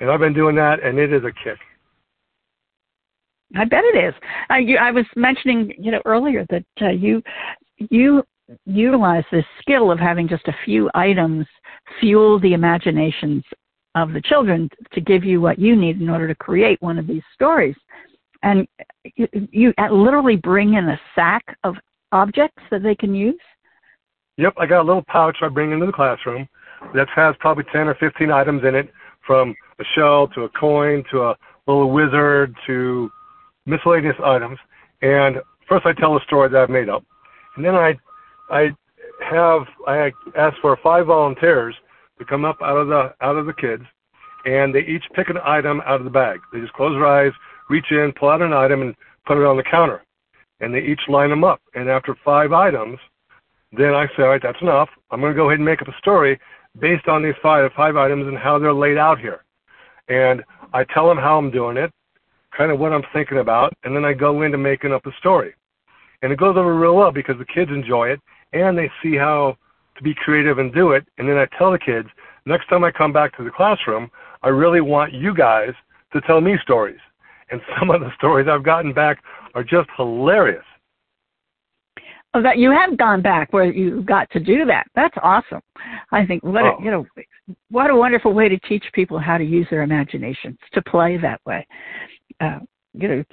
And 0.00 0.10
I've 0.10 0.20
been 0.20 0.34
doing 0.34 0.54
that, 0.56 0.82
and 0.82 0.98
it 0.98 1.12
is 1.12 1.22
a 1.24 1.32
kick. 1.44 1.58
I 3.56 3.64
bet 3.64 3.82
it 3.84 3.98
is. 3.98 4.14
I, 4.50 4.58
you, 4.58 4.76
I 4.76 4.90
was 4.90 5.06
mentioning, 5.16 5.72
you 5.78 5.90
know, 5.90 6.02
earlier 6.04 6.46
that 6.50 6.64
uh, 6.82 6.90
you 6.90 7.22
you 7.78 8.22
utilize 8.64 9.24
this 9.30 9.44
skill 9.60 9.90
of 9.90 9.98
having 9.98 10.28
just 10.28 10.46
a 10.48 10.56
few 10.64 10.90
items 10.94 11.46
fuel 12.00 12.40
the 12.40 12.54
imaginations 12.54 13.42
of 13.94 14.12
the 14.12 14.22
children 14.22 14.68
to 14.92 15.00
give 15.00 15.24
you 15.24 15.40
what 15.40 15.58
you 15.58 15.76
need 15.76 16.00
in 16.00 16.08
order 16.08 16.28
to 16.28 16.34
create 16.34 16.80
one 16.80 16.98
of 16.98 17.06
these 17.06 17.22
stories. 17.34 17.76
And 18.42 18.66
you, 19.16 19.28
you 19.32 19.74
literally 19.90 20.36
bring 20.36 20.74
in 20.74 20.88
a 20.88 21.00
sack 21.14 21.42
of 21.64 21.74
objects 22.12 22.62
that 22.70 22.82
they 22.82 22.94
can 22.94 23.14
use? 23.14 23.40
Yep, 24.36 24.54
I 24.56 24.66
got 24.66 24.82
a 24.82 24.86
little 24.86 25.04
pouch 25.08 25.38
I 25.42 25.48
bring 25.48 25.72
into 25.72 25.86
the 25.86 25.92
classroom 25.92 26.48
that 26.94 27.08
has 27.14 27.34
probably 27.38 27.64
10 27.72 27.88
or 27.88 27.94
15 27.94 28.30
items 28.30 28.62
in 28.64 28.74
it 28.74 28.90
from 29.26 29.54
a 29.78 29.84
shell 29.94 30.28
to 30.28 30.42
a 30.42 30.48
coin 30.48 31.04
to 31.10 31.22
a 31.24 31.36
little 31.66 31.90
wizard 31.90 32.54
to 32.66 33.10
miscellaneous 33.66 34.16
items. 34.24 34.58
And 35.02 35.36
first 35.68 35.86
I 35.86 35.92
tell 35.92 36.16
a 36.16 36.20
story 36.22 36.48
that 36.48 36.60
I've 36.60 36.70
made 36.70 36.88
up. 36.88 37.04
And 37.56 37.64
then 37.64 37.74
I, 37.74 37.98
I 38.50 38.70
have, 39.30 39.62
I 39.86 40.12
ask 40.36 40.56
for 40.60 40.78
five 40.82 41.06
volunteers 41.06 41.74
to 42.18 42.24
come 42.24 42.44
up 42.44 42.58
out 42.62 42.76
of 42.76 42.88
the, 42.88 43.14
out 43.20 43.36
of 43.36 43.46
the 43.46 43.52
kids 43.52 43.84
and 44.44 44.74
they 44.74 44.80
each 44.80 45.04
pick 45.14 45.28
an 45.28 45.38
item 45.44 45.82
out 45.84 46.00
of 46.00 46.04
the 46.04 46.10
bag. 46.10 46.40
They 46.52 46.60
just 46.60 46.72
close 46.72 46.94
their 46.94 47.06
eyes, 47.06 47.32
reach 47.68 47.86
in, 47.90 48.12
pull 48.18 48.30
out 48.30 48.42
an 48.42 48.52
item 48.52 48.82
and 48.82 48.94
put 49.26 49.36
it 49.36 49.44
on 49.44 49.56
the 49.56 49.62
counter. 49.62 50.02
And 50.60 50.74
they 50.74 50.80
each 50.80 51.00
line 51.08 51.30
them 51.30 51.44
up. 51.44 51.60
And 51.74 51.88
after 51.88 52.16
five 52.24 52.52
items, 52.52 52.98
then 53.72 53.94
I 53.94 54.06
say, 54.16 54.22
all 54.22 54.30
right, 54.30 54.42
that's 54.42 54.60
enough. 54.62 54.88
I'm 55.10 55.20
going 55.20 55.32
to 55.32 55.36
go 55.36 55.48
ahead 55.48 55.58
and 55.58 55.66
make 55.66 55.82
up 55.82 55.88
a 55.88 55.98
story 55.98 56.38
based 56.80 57.08
on 57.08 57.22
these 57.22 57.34
five, 57.42 57.70
five 57.76 57.96
items 57.96 58.26
and 58.26 58.38
how 58.38 58.58
they're 58.58 58.72
laid 58.72 58.98
out 58.98 59.18
here. 59.18 59.44
And 60.08 60.42
I 60.72 60.84
tell 60.84 61.08
them 61.08 61.18
how 61.18 61.38
I'm 61.38 61.50
doing 61.50 61.76
it, 61.76 61.92
kind 62.56 62.70
of 62.70 62.78
what 62.78 62.92
I'm 62.92 63.04
thinking 63.12 63.38
about, 63.38 63.74
and 63.84 63.94
then 63.94 64.04
I 64.04 64.12
go 64.12 64.42
into 64.42 64.58
making 64.58 64.92
up 64.92 65.06
a 65.06 65.12
story. 65.18 65.54
And 66.22 66.32
it 66.32 66.38
goes 66.38 66.56
over 66.56 66.74
real 66.74 66.96
well 66.96 67.12
because 67.12 67.36
the 67.38 67.44
kids 67.44 67.70
enjoy 67.70 68.08
it 68.08 68.20
and 68.52 68.76
they 68.76 68.90
see 69.02 69.16
how 69.16 69.56
to 69.96 70.02
be 70.02 70.14
creative 70.14 70.58
and 70.58 70.72
do 70.72 70.92
it. 70.92 71.06
And 71.18 71.28
then 71.28 71.36
I 71.36 71.46
tell 71.56 71.70
the 71.70 71.78
kids, 71.78 72.08
next 72.46 72.68
time 72.68 72.84
I 72.84 72.90
come 72.90 73.12
back 73.12 73.36
to 73.36 73.44
the 73.44 73.50
classroom, 73.50 74.10
I 74.42 74.48
really 74.48 74.80
want 74.80 75.12
you 75.12 75.34
guys 75.34 75.72
to 76.12 76.20
tell 76.22 76.40
me 76.40 76.56
stories. 76.62 77.00
And 77.50 77.60
some 77.78 77.90
of 77.90 78.00
the 78.00 78.10
stories 78.16 78.48
I've 78.48 78.64
gotten 78.64 78.92
back 78.92 79.22
are 79.54 79.64
just 79.64 79.88
hilarious. 79.96 80.64
Oh, 82.34 82.42
that 82.42 82.58
you 82.58 82.70
have 82.70 82.98
gone 82.98 83.22
back 83.22 83.52
where 83.52 83.72
you 83.72 84.02
got 84.02 84.30
to 84.30 84.40
do 84.40 84.66
that. 84.66 84.86
That's 84.94 85.16
awesome. 85.22 85.62
I 86.12 86.26
think 86.26 86.42
what 86.42 86.62
oh. 86.62 86.76
a, 86.78 86.84
you 86.84 86.90
know, 86.90 87.06
what 87.70 87.90
a 87.90 87.96
wonderful 87.96 88.34
way 88.34 88.48
to 88.48 88.58
teach 88.60 88.84
people 88.92 89.18
how 89.18 89.38
to 89.38 89.44
use 89.44 89.66
their 89.70 89.82
imaginations 89.82 90.58
to 90.74 90.82
play 90.82 91.16
that 91.16 91.40
way. 91.46 91.66
Uh, 92.40 92.58
you 92.92 93.08
know, 93.08 93.24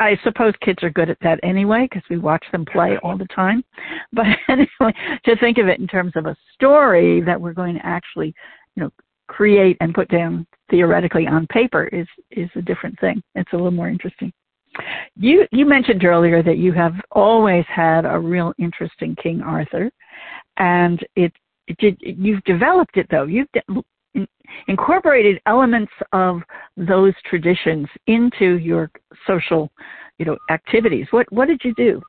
I 0.00 0.18
suppose 0.24 0.54
kids 0.60 0.82
are 0.82 0.90
good 0.90 1.10
at 1.10 1.18
that 1.20 1.40
anyway 1.42 1.86
because 1.88 2.02
we 2.08 2.18
watch 2.18 2.44
them 2.50 2.64
play 2.64 2.96
all 3.02 3.16
the 3.16 3.28
time. 3.34 3.62
But 4.12 4.26
anyway, 4.48 4.94
to 5.26 5.36
think 5.36 5.58
of 5.58 5.68
it 5.68 5.78
in 5.78 5.86
terms 5.86 6.12
of 6.16 6.24
a 6.26 6.36
story 6.54 7.20
that 7.22 7.38
we're 7.38 7.52
going 7.52 7.74
to 7.74 7.86
actually, 7.86 8.34
you 8.74 8.82
know, 8.82 8.90
create 9.26 9.76
and 9.80 9.94
put 9.94 10.08
down 10.08 10.46
theoretically 10.70 11.26
on 11.26 11.46
paper 11.48 11.84
is 11.88 12.06
is 12.30 12.48
a 12.56 12.62
different 12.62 12.98
thing. 13.00 13.22
It's 13.34 13.52
a 13.52 13.56
little 13.56 13.70
more 13.70 13.88
interesting. 13.88 14.32
You 15.16 15.46
you 15.50 15.66
mentioned 15.66 16.04
earlier 16.04 16.42
that 16.42 16.58
you 16.58 16.72
have 16.72 16.94
always 17.10 17.64
had 17.66 18.04
a 18.04 18.18
real 18.18 18.52
interest 18.58 18.94
in 19.00 19.16
King 19.16 19.40
Arthur, 19.42 19.90
and 20.58 21.04
it, 21.16 21.32
it 21.66 21.76
did, 21.78 21.96
you've 22.00 22.44
developed 22.44 22.96
it 22.96 23.06
though. 23.10 23.24
You've 23.24 23.48
de- 23.52 24.26
incorporated 24.68 25.40
elements 25.46 25.92
of 26.12 26.40
those 26.76 27.14
traditions 27.28 27.86
into 28.06 28.58
your 28.58 28.90
social, 29.26 29.70
you 30.18 30.24
know, 30.24 30.36
activities. 30.50 31.06
What 31.10 31.30
what 31.32 31.48
did 31.48 31.60
you 31.64 31.74
do? 31.74 32.02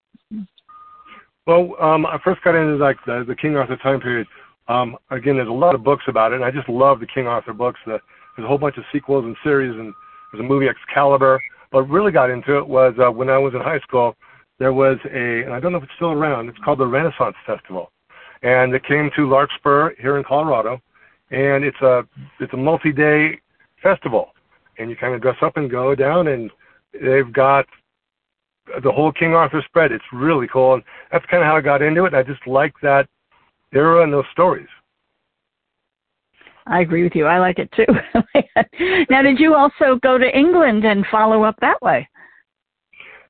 Well, 1.48 1.76
um, 1.82 2.06
I 2.06 2.20
first 2.24 2.44
got 2.44 2.56
into 2.56 2.76
like 2.76 2.98
the, 3.06 3.26
the 3.28 3.36
King 3.36 3.56
Arthur 3.56 3.78
time 3.78 4.00
period. 4.00 4.28
Um, 4.68 4.98
again, 5.10 5.36
there's 5.36 5.48
a 5.48 5.52
lot 5.52 5.74
of 5.74 5.84
books 5.84 6.04
about 6.08 6.32
it, 6.32 6.36
and 6.36 6.46
I 6.46 6.52
just 6.52 6.70
love 6.70 7.00
the 7.00 7.08
King 7.08 7.26
Arthur 7.26 7.54
books. 7.54 7.80
The, 7.88 7.98
there's 8.36 8.46
a 8.46 8.48
whole 8.48 8.60
bunch 8.60 8.78
of 8.78 8.84
sequels 8.94 9.26
and 9.26 9.36
series, 9.44 9.74
and 9.74 9.92
there's 10.32 10.46
a 10.46 10.48
movie 10.48 10.68
Excalibur. 10.68 11.42
What 11.72 11.90
really 11.90 12.12
got 12.12 12.30
into 12.30 12.58
it 12.58 12.68
was 12.68 12.96
uh, 13.00 13.12
when 13.12 13.30
I 13.30 13.38
was 13.38 13.54
in 13.54 13.62
high 13.62 13.80
school, 13.80 14.16
there 14.58 14.74
was 14.74 14.98
a, 15.06 15.44
and 15.44 15.54
I 15.54 15.60
don't 15.60 15.72
know 15.72 15.78
if 15.78 15.84
it's 15.84 15.94
still 15.96 16.12
around, 16.12 16.50
it's 16.50 16.58
called 16.66 16.80
the 16.80 16.88
Renaissance 16.88 17.36
Festival. 17.46 17.92
And 18.42 18.74
it 18.74 18.84
came 18.86 19.10
to 19.16 19.30
Larkspur 19.30 19.96
here 20.00 20.18
in 20.18 20.24
Colorado. 20.24 20.82
And 21.32 21.64
it's 21.64 21.80
a, 21.82 22.08
it's 22.40 22.54
a 22.54 22.58
multi-day 22.58 23.40
festival. 23.84 24.34
And 24.78 24.90
you 24.90 24.96
kind 24.96 25.14
of 25.14 25.22
dress 25.22 25.38
up 25.42 25.58
and 25.58 25.70
go 25.70 25.94
down 25.94 26.28
and 26.28 26.50
they've 26.94 27.32
got 27.32 27.66
the 28.84 28.92
whole 28.92 29.12
King 29.12 29.34
Arthur 29.34 29.62
spread. 29.66 29.92
It's 29.92 30.04
really 30.12 30.48
cool. 30.48 30.76
And 30.76 30.84
that's 31.12 31.26
kind 31.26 31.44
of 31.44 31.48
how 31.48 31.58
I 31.58 31.62
got 31.62 31.82
into 31.82 32.06
it. 32.06 32.14
I 32.14 32.24
just 32.24 32.46
like 32.48 32.74
that 32.82 33.08
era 33.74 34.04
and 34.04 34.12
those 34.12 34.26
stories. 34.32 34.68
I 36.70 36.82
agree 36.82 37.04
with 37.04 37.16
you. 37.16 37.26
I 37.26 37.40
like 37.40 37.58
it 37.58 37.72
too. 37.76 37.86
now, 39.10 39.22
did 39.24 39.40
you 39.40 39.56
also 39.56 40.00
go 40.04 40.18
to 40.18 40.38
England 40.38 40.86
and 40.86 41.06
follow 41.12 41.44
up 41.44 41.56
that 41.62 41.82
way? 41.82 42.08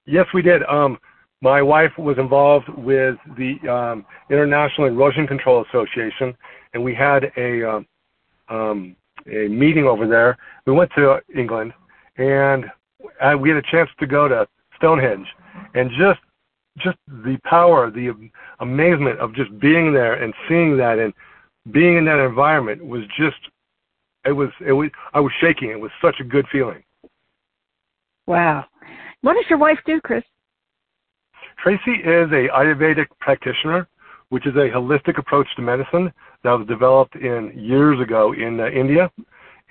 Yes, 0.06 0.26
we 0.34 0.42
did. 0.42 0.62
Um, 0.64 0.98
my 1.42 1.62
wife 1.62 1.92
was 1.98 2.18
involved 2.18 2.68
with 2.70 3.16
the 3.38 3.56
um, 3.70 4.06
International 4.30 4.88
Erosion 4.88 5.26
Control 5.26 5.64
Association, 5.70 6.36
and 6.74 6.84
we 6.84 6.94
had 6.94 7.32
a 7.38 7.70
um, 7.70 7.88
um, 8.50 8.96
a 9.28 9.48
meeting 9.48 9.86
over 9.86 10.08
there. 10.08 10.38
We 10.66 10.74
went 10.74 10.92
to 10.96 11.20
England, 11.36 11.74
and 12.18 12.66
uh, 13.22 13.38
we 13.40 13.50
had 13.50 13.58
a 13.58 13.72
chance 13.72 13.90
to 14.00 14.08
go 14.08 14.28
to 14.28 14.48
Stonehenge, 14.76 15.28
and 15.76 15.90
just 15.98 16.20
just 16.78 16.98
the 17.08 17.38
power, 17.46 17.90
the 17.92 18.14
amazement 18.60 19.20
of 19.20 19.34
just 19.34 19.58
being 19.60 19.94
there 19.94 20.22
and 20.22 20.34
seeing 20.48 20.78
that, 20.78 20.98
and 20.98 21.14
being 21.72 21.98
in 21.98 22.06
that 22.06 22.24
environment 22.24 22.86
was 22.86 23.02
just 23.18 23.38
it 24.26 24.32
was 24.32 24.50
it 24.66 24.74
was 24.74 24.90
I 25.14 25.20
was 25.20 25.32
shaking. 25.40 25.70
It 25.70 25.80
was 25.80 25.92
such 26.02 26.16
a 26.20 26.24
good 26.24 26.46
feeling. 26.52 26.84
Wow. 28.28 28.66
What 29.22 29.34
does 29.34 29.46
your 29.50 29.60
wife 29.60 29.80
do, 29.86 30.00
Chris? 30.02 30.24
Tracy 31.62 31.92
is 31.92 32.30
a 32.32 32.48
Ayurvedic 32.54 33.08
practitioner, 33.20 33.88
which 34.30 34.46
is 34.46 34.56
a 34.56 34.70
holistic 34.70 35.18
approach 35.18 35.48
to 35.56 35.62
medicine 35.62 36.12
that 36.44 36.52
was 36.52 36.68
developed 36.68 37.16
in 37.16 37.52
years 37.56 38.00
ago 38.00 38.34
in 38.34 38.60
uh, 38.60 38.68
India, 38.68 39.12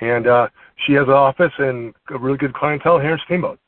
and 0.00 0.26
uh, 0.26 0.48
she 0.86 0.92
has 0.94 1.06
an 1.06 1.14
office 1.14 1.52
and 1.58 1.94
a 2.10 2.18
really 2.18 2.36
good 2.36 2.52
clientele 2.52 2.98
here 2.98 3.12
in 3.12 3.18
Steamboat. 3.24 3.58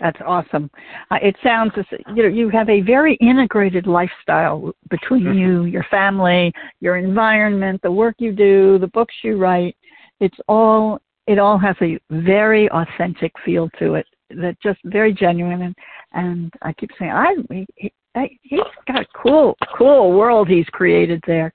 That's 0.00 0.20
awesome. 0.26 0.70
Uh, 1.10 1.18
it 1.22 1.36
sounds 1.42 1.72
as 1.76 1.84
you 2.14 2.22
know 2.22 2.28
you 2.28 2.48
have 2.48 2.68
a 2.68 2.80
very 2.80 3.16
integrated 3.16 3.86
lifestyle 3.86 4.72
between 4.88 5.24
mm-hmm. 5.24 5.38
you, 5.38 5.64
your 5.64 5.84
family, 5.90 6.52
your 6.80 6.96
environment, 6.96 7.80
the 7.82 7.92
work 7.92 8.14
you 8.18 8.32
do, 8.32 8.78
the 8.78 8.86
books 8.88 9.14
you 9.22 9.36
write. 9.36 9.76
It's 10.20 10.36
all 10.48 11.00
it 11.26 11.38
all 11.38 11.58
has 11.58 11.76
a 11.82 11.98
very 12.10 12.70
authentic 12.70 13.32
feel 13.44 13.68
to 13.78 13.94
it 13.94 14.06
that 14.30 14.56
just 14.62 14.78
very 14.84 15.12
genuine 15.12 15.62
and 15.62 15.74
and 16.12 16.52
I 16.62 16.72
keep 16.72 16.90
saying 16.98 17.12
I 17.12 17.36
he, 17.76 17.92
he's 18.42 18.60
got 18.86 19.02
a 19.02 19.06
cool 19.14 19.56
cool 19.76 20.12
world 20.12 20.48
he's 20.48 20.66
created 20.66 21.22
there. 21.26 21.52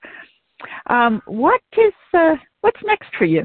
Um, 0.88 1.20
what 1.26 1.60
is 1.76 1.92
uh, 2.14 2.36
what's 2.60 2.80
next 2.84 3.08
for 3.18 3.24
you? 3.24 3.44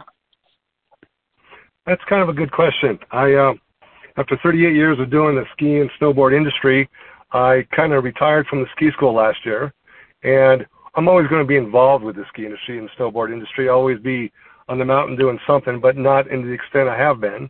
That's 1.87 2.01
kind 2.07 2.21
of 2.21 2.29
a 2.29 2.33
good 2.33 2.51
question. 2.51 2.99
I 3.11 3.33
uh, 3.33 3.53
after 4.21 4.37
38 4.43 4.75
years 4.75 4.99
of 4.99 5.09
doing 5.09 5.35
the 5.35 5.45
ski 5.51 5.79
and 5.79 5.89
snowboard 5.99 6.37
industry, 6.37 6.87
I 7.31 7.65
kind 7.75 7.91
of 7.91 8.03
retired 8.03 8.45
from 8.45 8.59
the 8.59 8.67
ski 8.75 8.91
school 8.91 9.15
last 9.15 9.39
year, 9.43 9.73
and 10.21 10.63
I'm 10.93 11.07
always 11.07 11.27
going 11.27 11.41
to 11.41 11.47
be 11.47 11.57
involved 11.57 12.03
with 12.03 12.17
the 12.17 12.25
ski 12.31 12.45
industry 12.45 12.77
and 12.77 12.87
snowboard 12.91 13.33
industry. 13.33 13.67
I'll 13.67 13.77
always 13.77 13.99
be 13.99 14.31
on 14.69 14.77
the 14.77 14.85
mountain 14.85 15.17
doing 15.17 15.39
something, 15.47 15.81
but 15.81 15.97
not 15.97 16.27
in 16.27 16.43
the 16.43 16.51
extent 16.51 16.87
I 16.87 16.97
have 16.99 17.19
been. 17.19 17.49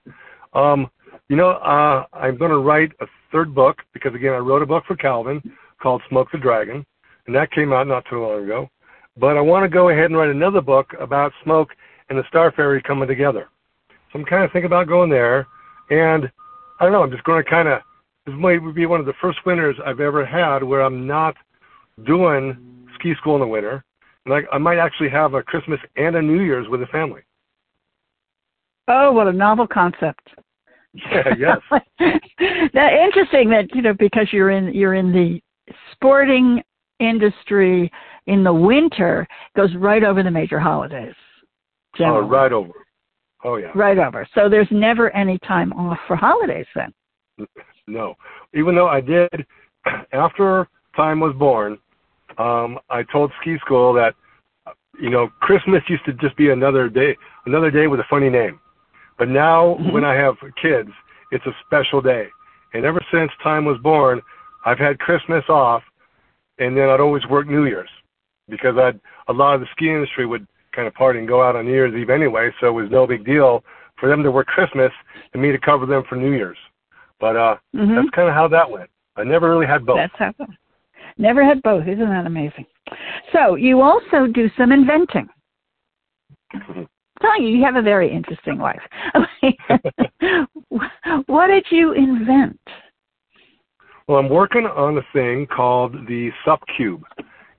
Um, 0.53 0.89
you 1.27 1.35
know, 1.35 1.49
uh, 1.49 2.05
I'm 2.13 2.37
going 2.37 2.51
to 2.51 2.59
write 2.59 2.93
a 3.01 3.05
third 3.33 3.53
book 3.53 3.79
because 3.93 4.15
again, 4.15 4.33
I 4.33 4.37
wrote 4.37 4.61
a 4.61 4.65
book 4.65 4.85
for 4.87 4.95
Calvin 4.95 5.41
called 5.81 6.01
Smoke 6.07 6.29
the 6.31 6.37
Dragon, 6.37 6.85
and 7.27 7.35
that 7.35 7.51
came 7.51 7.73
out 7.73 7.85
not 7.85 8.05
too 8.09 8.21
long 8.21 8.45
ago. 8.45 8.69
But 9.17 9.35
I 9.35 9.41
want 9.41 9.65
to 9.65 9.69
go 9.69 9.89
ahead 9.89 10.05
and 10.05 10.15
write 10.15 10.29
another 10.29 10.61
book 10.61 10.93
about 11.01 11.33
smoke 11.43 11.71
and 12.09 12.17
the 12.17 12.23
Star 12.29 12.53
Fairy 12.53 12.81
coming 12.81 13.09
together. 13.09 13.49
So 13.89 14.19
I'm 14.19 14.25
kind 14.25 14.45
of 14.45 14.53
thinking 14.53 14.67
about 14.67 14.87
going 14.87 15.09
there, 15.09 15.47
and 15.89 16.31
I 16.81 16.85
don't 16.85 16.93
know. 16.93 17.03
I'm 17.03 17.11
just 17.11 17.23
going 17.23 17.43
to 17.43 17.49
kind 17.49 17.67
of. 17.67 17.79
This 18.25 18.35
might 18.37 18.59
be 18.75 18.85
one 18.87 18.99
of 18.99 19.05
the 19.05 19.13
first 19.21 19.39
winters 19.45 19.75
I've 19.85 19.99
ever 19.99 20.25
had 20.25 20.63
where 20.63 20.81
I'm 20.81 21.07
not 21.07 21.35
doing 22.05 22.87
ski 22.95 23.13
school 23.19 23.35
in 23.35 23.41
the 23.41 23.47
winter, 23.47 23.83
and 24.25 24.33
I, 24.33 24.41
I 24.51 24.57
might 24.57 24.77
actually 24.77 25.09
have 25.09 25.35
a 25.35 25.43
Christmas 25.43 25.79
and 25.95 26.15
a 26.15 26.21
New 26.21 26.41
Year's 26.41 26.67
with 26.67 26.79
the 26.79 26.87
family. 26.87 27.21
Oh, 28.87 29.11
what 29.11 29.27
a 29.27 29.31
novel 29.31 29.67
concept! 29.67 30.27
Yeah, 30.93 31.33
yes. 31.37 31.57
now, 32.73 32.89
interesting 32.89 33.49
that 33.51 33.73
you 33.73 33.81
know 33.81 33.93
because 33.93 34.27
you're 34.31 34.49
in 34.49 34.73
you're 34.73 34.95
in 34.95 35.11
the 35.11 35.39
sporting 35.93 36.61
industry 36.99 37.91
in 38.27 38.43
the 38.43 38.53
winter 38.53 39.27
goes 39.55 39.73
right 39.75 40.03
over 40.03 40.23
the 40.23 40.31
major 40.31 40.59
holidays. 40.59 41.13
Oh, 41.15 41.97
generally. 41.97 42.25
Oh, 42.25 42.29
right 42.29 42.51
over. 42.51 42.73
Oh 43.43 43.57
yeah. 43.57 43.71
Right 43.75 43.97
over. 43.97 44.27
So 44.35 44.49
there's 44.49 44.67
never 44.71 45.09
any 45.15 45.39
time 45.39 45.73
off 45.73 45.97
for 46.07 46.15
holidays 46.15 46.67
then. 46.75 46.93
No. 47.87 48.13
Even 48.53 48.75
though 48.75 48.87
I 48.87 49.01
did 49.01 49.27
after 50.13 50.69
Thyme 50.95 51.19
was 51.19 51.35
born, 51.37 51.79
um, 52.37 52.79
I 52.89 53.03
told 53.11 53.31
ski 53.41 53.57
school 53.65 53.91
that 53.93 54.13
you 54.99 55.09
know, 55.09 55.29
Christmas 55.41 55.81
used 55.87 56.05
to 56.05 56.13
just 56.13 56.35
be 56.37 56.49
another 56.49 56.89
day 56.89 57.15
another 57.45 57.71
day 57.71 57.87
with 57.87 57.99
a 57.99 58.05
funny 58.09 58.29
name. 58.29 58.59
But 59.17 59.29
now 59.29 59.77
mm-hmm. 59.79 59.91
when 59.91 60.05
I 60.05 60.13
have 60.15 60.35
kids, 60.61 60.89
it's 61.31 61.45
a 61.45 61.55
special 61.65 62.01
day. 62.01 62.27
And 62.73 62.85
ever 62.85 63.01
since 63.11 63.31
Thyme 63.43 63.65
was 63.65 63.77
born, 63.81 64.21
I've 64.65 64.77
had 64.77 64.99
Christmas 64.99 65.43
off, 65.49 65.83
and 66.59 66.77
then 66.77 66.89
I'd 66.89 66.99
always 66.99 67.25
work 67.27 67.47
New 67.47 67.65
Year's 67.65 67.89
because 68.47 68.77
I'd 68.77 68.99
a 69.27 69.33
lot 69.33 69.55
of 69.55 69.61
the 69.61 69.67
ski 69.71 69.89
industry 69.89 70.25
would 70.25 70.47
kind 70.73 70.87
of 70.87 70.93
party 70.93 71.19
and 71.19 71.27
go 71.27 71.41
out 71.41 71.55
on 71.55 71.65
New 71.65 71.71
Year's 71.71 71.93
Eve 71.93 72.09
anyway, 72.09 72.51
so 72.59 72.67
it 72.67 72.71
was 72.71 72.89
no 72.89 73.05
big 73.05 73.25
deal 73.25 73.63
for 73.99 74.09
them 74.09 74.23
to 74.23 74.31
work 74.31 74.47
Christmas 74.47 74.91
and 75.33 75.41
me 75.41 75.51
to 75.51 75.59
cover 75.59 75.85
them 75.85 76.03
for 76.09 76.15
New 76.15 76.31
Year's. 76.31 76.57
But 77.19 77.35
uh 77.35 77.57
Mhm. 77.75 77.95
that's 77.95 78.09
kind 78.11 78.27
of 78.27 78.33
how 78.33 78.47
that 78.47 78.69
went. 78.69 78.89
I 79.15 79.23
never 79.23 79.49
really 79.49 79.67
had 79.67 79.85
both. 79.85 79.97
That's 79.97 80.15
how. 80.17 80.33
Never 81.17 81.43
had 81.43 81.61
both. 81.61 81.87
Isn't 81.87 82.09
that 82.09 82.25
amazing? 82.25 82.65
So 83.31 83.55
you 83.55 83.81
also 83.81 84.27
do 84.27 84.49
some 84.57 84.71
inventing. 84.71 85.29
telling 87.21 87.43
you, 87.43 87.49
you 87.49 87.63
have 87.63 87.75
a 87.75 87.81
very 87.81 88.09
interesting 88.11 88.57
life. 88.57 88.81
what 91.27 91.47
did 91.47 91.65
you 91.69 91.91
invent? 91.93 92.59
Well, 94.07 94.17
I'm 94.17 94.29
working 94.29 94.65
on 94.65 94.97
a 94.97 95.01
thing 95.13 95.45
called 95.47 95.93
the 96.07 96.31
Sup 96.43 96.61
Cube, 96.75 97.03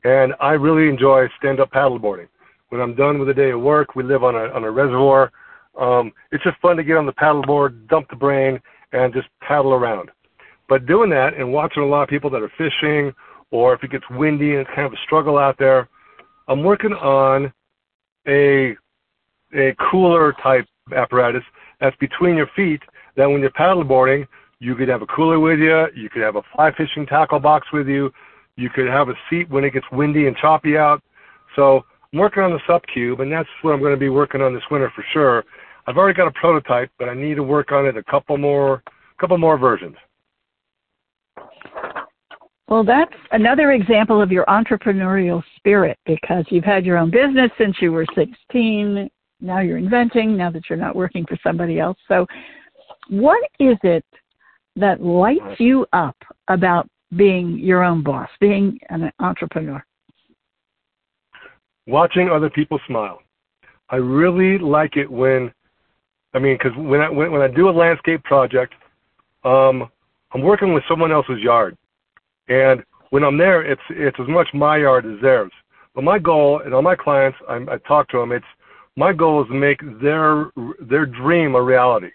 and 0.04 0.34
I 0.40 0.52
really 0.52 0.88
enjoy 0.88 1.28
stand-up 1.38 1.70
paddleboarding. 1.70 2.26
When 2.72 2.80
I'm 2.80 2.94
done 2.94 3.18
with 3.18 3.28
a 3.28 3.34
day 3.34 3.50
of 3.50 3.60
work, 3.60 3.96
we 3.96 4.02
live 4.02 4.24
on 4.24 4.34
a 4.34 4.44
on 4.48 4.64
a 4.64 4.70
reservoir. 4.70 5.30
Um, 5.78 6.10
it's 6.30 6.42
just 6.42 6.56
fun 6.62 6.78
to 6.78 6.82
get 6.82 6.96
on 6.96 7.04
the 7.04 7.12
paddleboard, 7.12 7.86
dump 7.86 8.08
the 8.08 8.16
brain, 8.16 8.58
and 8.92 9.12
just 9.12 9.28
paddle 9.46 9.74
around. 9.74 10.10
But 10.70 10.86
doing 10.86 11.10
that 11.10 11.34
and 11.34 11.52
watching 11.52 11.82
a 11.82 11.86
lot 11.86 12.02
of 12.02 12.08
people 12.08 12.30
that 12.30 12.40
are 12.40 12.50
fishing, 12.56 13.12
or 13.50 13.74
if 13.74 13.84
it 13.84 13.90
gets 13.90 14.04
windy 14.08 14.52
and 14.52 14.60
it's 14.60 14.70
kind 14.74 14.86
of 14.86 14.94
a 14.94 15.02
struggle 15.04 15.36
out 15.36 15.56
there, 15.58 15.86
I'm 16.48 16.62
working 16.62 16.94
on 16.94 17.52
a 18.26 18.74
a 19.54 19.76
cooler 19.90 20.34
type 20.42 20.66
apparatus 20.96 21.42
that's 21.78 21.96
between 21.96 22.36
your 22.36 22.48
feet. 22.56 22.80
That 23.18 23.26
when 23.26 23.42
you're 23.42 23.50
paddleboarding, 23.50 24.26
you 24.60 24.74
could 24.76 24.88
have 24.88 25.02
a 25.02 25.06
cooler 25.08 25.38
with 25.38 25.58
you. 25.58 25.88
You 25.94 26.08
could 26.08 26.22
have 26.22 26.36
a 26.36 26.42
fly 26.54 26.72
fishing 26.74 27.04
tackle 27.04 27.38
box 27.38 27.66
with 27.70 27.86
you. 27.86 28.10
You 28.56 28.70
could 28.70 28.86
have 28.86 29.10
a 29.10 29.14
seat 29.28 29.50
when 29.50 29.62
it 29.62 29.74
gets 29.74 29.84
windy 29.92 30.26
and 30.26 30.34
choppy 30.38 30.78
out. 30.78 31.02
So 31.54 31.84
I'm 32.12 32.18
working 32.18 32.42
on 32.42 32.52
the 32.52 32.60
Sup 32.66 32.82
Cube, 32.92 33.20
and 33.20 33.32
that's 33.32 33.48
what 33.62 33.72
I'm 33.72 33.80
going 33.80 33.94
to 33.94 34.00
be 34.00 34.10
working 34.10 34.42
on 34.42 34.52
this 34.52 34.62
winter 34.70 34.92
for 34.94 35.04
sure. 35.12 35.44
I've 35.86 35.96
already 35.96 36.16
got 36.16 36.28
a 36.28 36.32
prototype, 36.32 36.90
but 36.98 37.08
I 37.08 37.14
need 37.14 37.36
to 37.36 37.42
work 37.42 37.72
on 37.72 37.86
it 37.86 37.96
a 37.96 38.02
couple 38.04 38.36
more, 38.36 38.82
couple 39.18 39.38
more 39.38 39.56
versions. 39.56 39.96
Well, 42.68 42.84
that's 42.84 43.14
another 43.32 43.72
example 43.72 44.20
of 44.20 44.30
your 44.30 44.44
entrepreneurial 44.46 45.42
spirit 45.56 45.98
because 46.04 46.44
you've 46.48 46.64
had 46.64 46.84
your 46.84 46.98
own 46.98 47.10
business 47.10 47.50
since 47.58 47.76
you 47.80 47.92
were 47.92 48.06
16. 48.14 49.10
Now 49.40 49.60
you're 49.60 49.78
inventing, 49.78 50.36
now 50.36 50.50
that 50.50 50.64
you're 50.68 50.78
not 50.78 50.94
working 50.94 51.24
for 51.26 51.38
somebody 51.42 51.80
else. 51.80 51.98
So, 52.08 52.26
what 53.08 53.42
is 53.58 53.76
it 53.82 54.04
that 54.76 55.02
lights 55.02 55.58
you 55.58 55.86
up 55.92 56.16
about 56.48 56.88
being 57.16 57.58
your 57.58 57.82
own 57.82 58.02
boss, 58.02 58.28
being 58.38 58.78
an 58.90 59.10
entrepreneur? 59.18 59.84
Watching 61.86 62.28
other 62.30 62.48
people 62.50 62.78
smile. 62.86 63.20
I 63.90 63.96
really 63.96 64.58
like 64.58 64.96
it 64.96 65.10
when, 65.10 65.52
I 66.32 66.38
mean, 66.38 66.56
because 66.56 66.76
when 66.76 67.00
I 67.00 67.10
when, 67.10 67.32
when 67.32 67.42
I 67.42 67.48
do 67.48 67.68
a 67.68 67.70
landscape 67.70 68.22
project, 68.24 68.74
um, 69.44 69.90
I'm 70.32 70.42
working 70.42 70.72
with 70.72 70.84
someone 70.88 71.12
else's 71.12 71.40
yard, 71.40 71.76
and 72.48 72.82
when 73.10 73.24
I'm 73.24 73.36
there, 73.36 73.62
it's 73.62 73.82
it's 73.90 74.16
as 74.20 74.28
much 74.28 74.48
my 74.54 74.78
yard 74.78 75.04
as 75.04 75.20
theirs. 75.20 75.52
But 75.94 76.04
my 76.04 76.18
goal, 76.18 76.62
and 76.64 76.72
all 76.72 76.80
my 76.80 76.96
clients, 76.96 77.36
I, 77.48 77.56
I 77.70 77.76
talk 77.86 78.08
to 78.10 78.18
them. 78.18 78.32
It's 78.32 78.46
my 78.96 79.12
goal 79.12 79.42
is 79.42 79.48
to 79.48 79.54
make 79.54 79.80
their 80.00 80.50
their 80.80 81.04
dream 81.04 81.54
a 81.54 81.62
reality. 81.62 82.10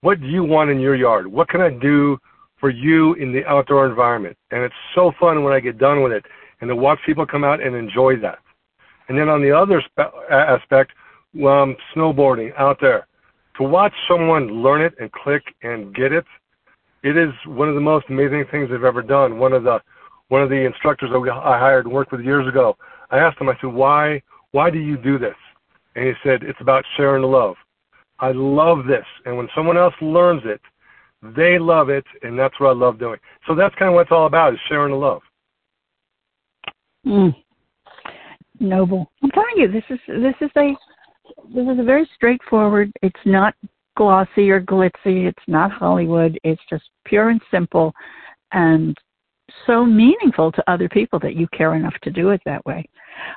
What 0.00 0.20
do 0.20 0.26
you 0.26 0.44
want 0.44 0.70
in 0.70 0.80
your 0.80 0.94
yard? 0.94 1.26
What 1.26 1.48
can 1.48 1.60
I 1.60 1.70
do 1.70 2.18
for 2.60 2.70
you 2.70 3.14
in 3.14 3.32
the 3.32 3.44
outdoor 3.46 3.86
environment? 3.86 4.36
And 4.50 4.62
it's 4.62 4.74
so 4.94 5.12
fun 5.18 5.42
when 5.42 5.52
I 5.52 5.60
get 5.60 5.76
done 5.76 6.02
with 6.02 6.12
it, 6.12 6.24
and 6.60 6.68
to 6.68 6.76
watch 6.76 7.00
people 7.04 7.26
come 7.26 7.44
out 7.44 7.60
and 7.60 7.74
enjoy 7.74 8.16
that. 8.20 8.38
And 9.08 9.18
then 9.18 9.28
on 9.28 9.42
the 9.42 9.50
other 9.50 9.82
spe- 9.82 10.14
aspect, 10.30 10.92
um, 11.36 11.76
snowboarding 11.94 12.52
out 12.58 12.78
there, 12.80 13.06
to 13.56 13.62
watch 13.64 13.92
someone 14.08 14.62
learn 14.62 14.80
it 14.80 14.94
and 15.00 15.10
click 15.12 15.42
and 15.62 15.94
get 15.94 16.12
it, 16.12 16.24
it 17.02 17.16
is 17.16 17.30
one 17.46 17.68
of 17.68 17.74
the 17.74 17.80
most 17.80 18.06
amazing 18.08 18.44
things 18.50 18.70
I've 18.72 18.84
ever 18.84 19.02
done. 19.02 19.38
One 19.38 19.52
of 19.52 19.64
the 19.64 19.80
one 20.28 20.42
of 20.42 20.50
the 20.50 20.66
instructors 20.66 21.10
that 21.10 21.18
we, 21.18 21.30
I 21.30 21.58
hired 21.58 21.86
and 21.86 21.94
worked 21.94 22.12
with 22.12 22.20
years 22.20 22.46
ago, 22.46 22.76
I 23.10 23.18
asked 23.18 23.40
him, 23.40 23.48
I 23.48 23.56
said, 23.60 23.72
why 23.72 24.22
why 24.52 24.70
do 24.70 24.78
you 24.78 24.96
do 24.96 25.18
this? 25.18 25.36
And 25.94 26.06
he 26.06 26.12
said, 26.22 26.42
it's 26.42 26.60
about 26.60 26.84
sharing 26.96 27.22
the 27.22 27.28
love. 27.28 27.56
I 28.18 28.32
love 28.32 28.86
this, 28.86 29.06
and 29.24 29.36
when 29.36 29.48
someone 29.54 29.76
else 29.76 29.94
learns 30.00 30.42
it, 30.44 30.60
they 31.36 31.58
love 31.58 31.88
it, 31.88 32.04
and 32.22 32.38
that's 32.38 32.58
what 32.60 32.70
I 32.70 32.72
love 32.72 32.98
doing. 32.98 33.18
So 33.46 33.54
that's 33.54 33.74
kind 33.76 33.88
of 33.88 33.94
what 33.94 34.02
it's 34.02 34.12
all 34.12 34.26
about: 34.26 34.54
is 34.54 34.60
sharing 34.68 34.92
the 34.92 34.98
love. 34.98 35.22
Mm. 37.06 37.34
Noble. 38.60 39.10
I'm 39.22 39.30
telling 39.30 39.56
you, 39.56 39.70
this 39.70 39.84
is 39.90 39.98
this 40.06 40.34
is 40.40 40.50
a 40.56 40.74
this 41.54 41.66
is 41.66 41.78
a 41.78 41.84
very 41.84 42.08
straightforward. 42.14 42.92
It's 43.02 43.20
not 43.24 43.54
glossy 43.96 44.50
or 44.50 44.60
glitzy. 44.60 45.26
It's 45.26 45.44
not 45.46 45.70
Hollywood. 45.70 46.38
It's 46.44 46.62
just 46.70 46.84
pure 47.04 47.30
and 47.30 47.40
simple, 47.50 47.92
and 48.52 48.96
so 49.66 49.84
meaningful 49.84 50.52
to 50.52 50.70
other 50.70 50.88
people 50.88 51.18
that 51.20 51.34
you 51.34 51.46
care 51.48 51.74
enough 51.74 51.94
to 52.02 52.10
do 52.10 52.30
it 52.30 52.40
that 52.44 52.64
way. 52.64 52.84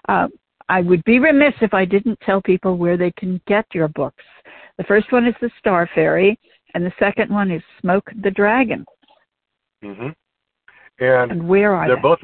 Uh, 0.10 0.28
I 0.70 0.82
would 0.82 1.04
be 1.04 1.20
remiss 1.20 1.54
if 1.62 1.74
I 1.74 1.86
didn't 1.86 2.20
tell 2.22 2.42
people 2.42 2.78
where 2.78 2.98
they 2.98 3.12
can 3.18 3.42
get 3.48 3.66
your 3.74 3.90
books. 3.90 4.24
The 4.78 4.84
first 4.86 5.12
one 5.12 5.28
is 5.28 5.36
The 5.42 5.52
Star 5.60 5.90
Fairy, 5.94 6.40
and 6.74 6.86
the 6.86 6.94
second 6.98 7.30
one 7.30 7.52
is 7.52 7.62
Smoke 7.82 8.10
the 8.24 8.32
Dragon. 8.32 8.86
hmm 9.84 10.10
And, 11.00 11.32
And 11.32 11.48
where 11.48 11.74
are 11.76 11.88
they're 11.88 11.98
they? 11.98 12.02
both 12.02 12.20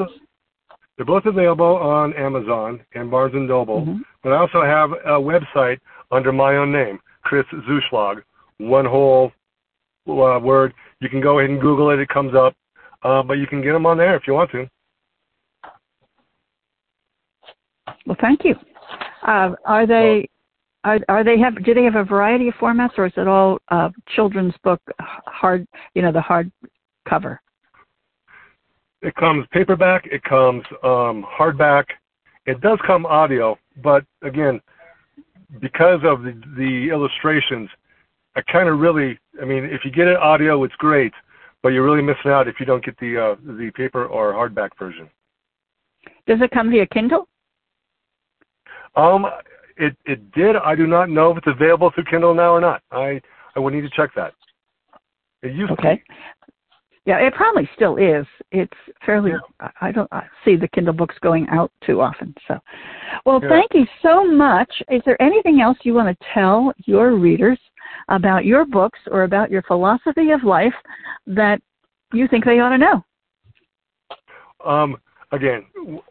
they're 0.98 1.06
both 1.06 1.26
available 1.26 1.78
on 1.78 2.14
Amazon 2.16 2.82
and 2.96 3.10
Barnes 3.10 3.36
and 3.36 3.48
Noble. 3.48 3.82
Mhm. 3.82 4.02
But 4.24 4.34
I 4.34 4.38
also 4.38 4.64
have 4.64 4.92
a 4.92 5.20
website 5.22 5.80
under 6.12 6.32
my 6.32 6.58
own 6.58 6.72
name, 6.72 7.00
Chris 7.22 7.46
Zuschlag, 7.48 8.24
one 8.58 8.86
whole 8.86 9.32
uh, 10.08 10.40
word. 10.42 10.74
You 11.00 11.10
can 11.10 11.22
go 11.22 11.38
ahead 11.40 11.52
and 11.52 11.62
Google 11.62 11.92
it; 11.92 12.00
it 12.00 12.10
comes 12.10 12.34
up. 12.34 12.56
Uh, 13.04 13.22
but 13.22 13.38
you 13.38 13.46
can 13.46 13.62
get 13.62 13.74
them 13.74 13.86
on 13.86 13.98
there 13.98 14.16
if 14.16 14.26
you 14.26 14.34
want 14.34 14.50
to. 14.52 14.68
Well, 18.08 18.18
thank 18.20 18.44
you. 18.44 18.56
Uh, 19.22 19.52
are 19.66 19.86
they? 19.86 20.28
Are, 20.84 21.00
are 21.10 21.24
they 21.24 21.38
have? 21.38 21.64
Do 21.64 21.74
they 21.74 21.84
have 21.84 21.96
a 21.96 22.04
variety 22.04 22.48
of 22.48 22.56
formats, 22.56 22.98
or 22.98 23.06
is 23.06 23.14
it 23.18 23.28
all 23.28 23.60
uh, 23.70 23.90
children's 24.16 24.56
book 24.64 24.82
hard? 25.00 25.68
You 25.94 26.02
know, 26.02 26.12
the 26.12 26.22
hard 26.22 26.52
cover. 27.08 27.40
It 29.02 29.16
comes 29.16 29.46
paperback. 29.52 30.08
It 30.08 30.24
comes 30.24 30.64
um, 30.84 31.26
hardback. 31.38 31.86
It 32.46 32.62
does 32.62 32.80
come 32.88 33.06
audio, 33.06 33.58
but 33.84 34.06
again, 34.24 34.62
because 35.60 36.00
of 36.04 36.24
the, 36.24 36.42
the 36.56 36.90
illustrations, 36.92 37.70
I 38.36 38.42
kind 38.42 38.70
of 38.70 38.80
really. 38.80 39.20
I 39.42 39.46
mean, 39.46 39.66
if 39.66 39.84
you 39.84 39.92
get 39.92 40.08
it 40.08 40.18
audio, 40.18 40.64
it's 40.64 40.76
great, 40.76 41.14
but 41.62 41.70
you're 41.70 41.84
really 41.84 42.02
missing 42.02 42.32
out 42.32 42.48
if 42.48 42.60
you 42.60 42.66
don't 42.66 42.84
get 42.84 42.98
the 43.00 43.18
uh, 43.18 43.36
the 43.46 43.72
paper 43.76 44.06
or 44.06 44.34
hardback 44.34 44.70
version. 44.80 45.10
Does 46.26 46.40
it 46.42 46.52
come 46.52 46.70
via 46.70 46.86
Kindle? 46.88 47.28
Um, 48.96 49.26
it 49.78 49.96
it 50.06 50.32
did. 50.32 50.56
I 50.56 50.76
do 50.76 50.88
not 50.88 51.10
know 51.10 51.32
if 51.32 51.38
it's 51.38 51.48
available 51.48 51.92
through 51.94 52.06
Kindle 52.06 52.34
now 52.34 52.52
or 52.54 52.62
not. 52.62 52.82
I 52.92 53.22
I 53.56 53.60
would 53.60 53.74
need 53.74 53.82
to 53.82 53.90
check 53.90 54.12
that. 54.16 54.34
It 55.44 55.54
used 55.54 55.70
to. 55.70 55.74
Okay. 55.74 56.02
Yeah, 57.08 57.20
it 57.20 57.34
probably 57.36 57.70
still 57.74 57.96
is. 57.96 58.26
It's 58.52 58.78
fairly. 59.06 59.32
Yeah. 59.32 59.70
I 59.80 59.94
don't 59.94 60.12
I 60.12 60.24
see 60.44 60.58
the 60.58 60.68
Kindle 60.68 60.94
books 60.94 61.16
going 61.22 61.48
out 61.48 61.72
too 61.82 62.02
often. 62.02 62.36
So, 62.50 62.60
well, 63.26 63.40
Yeah. 63.42 63.48
thank 63.48 63.74
you 63.74 63.88
so 64.02 64.26
much. 64.26 64.84
Is 64.90 65.02
there 65.06 65.20
anything 65.22 65.62
else 65.62 65.78
you 65.84 65.94
want 65.94 66.10
to 66.10 66.26
tell 66.34 66.74
your 66.86 67.16
readers 67.16 67.58
about 68.10 68.44
your 68.44 68.66
books 68.66 69.00
or 69.10 69.24
about 69.24 69.50
your 69.50 69.62
philosophy 69.62 70.32
of 70.32 70.44
life 70.44 70.76
that 71.28 71.62
you 72.12 72.28
think 72.28 72.44
they 72.44 72.60
ought 72.60 72.72
to 72.72 72.78
know? 72.78 73.06
Um, 74.66 74.98
again, 75.32 75.66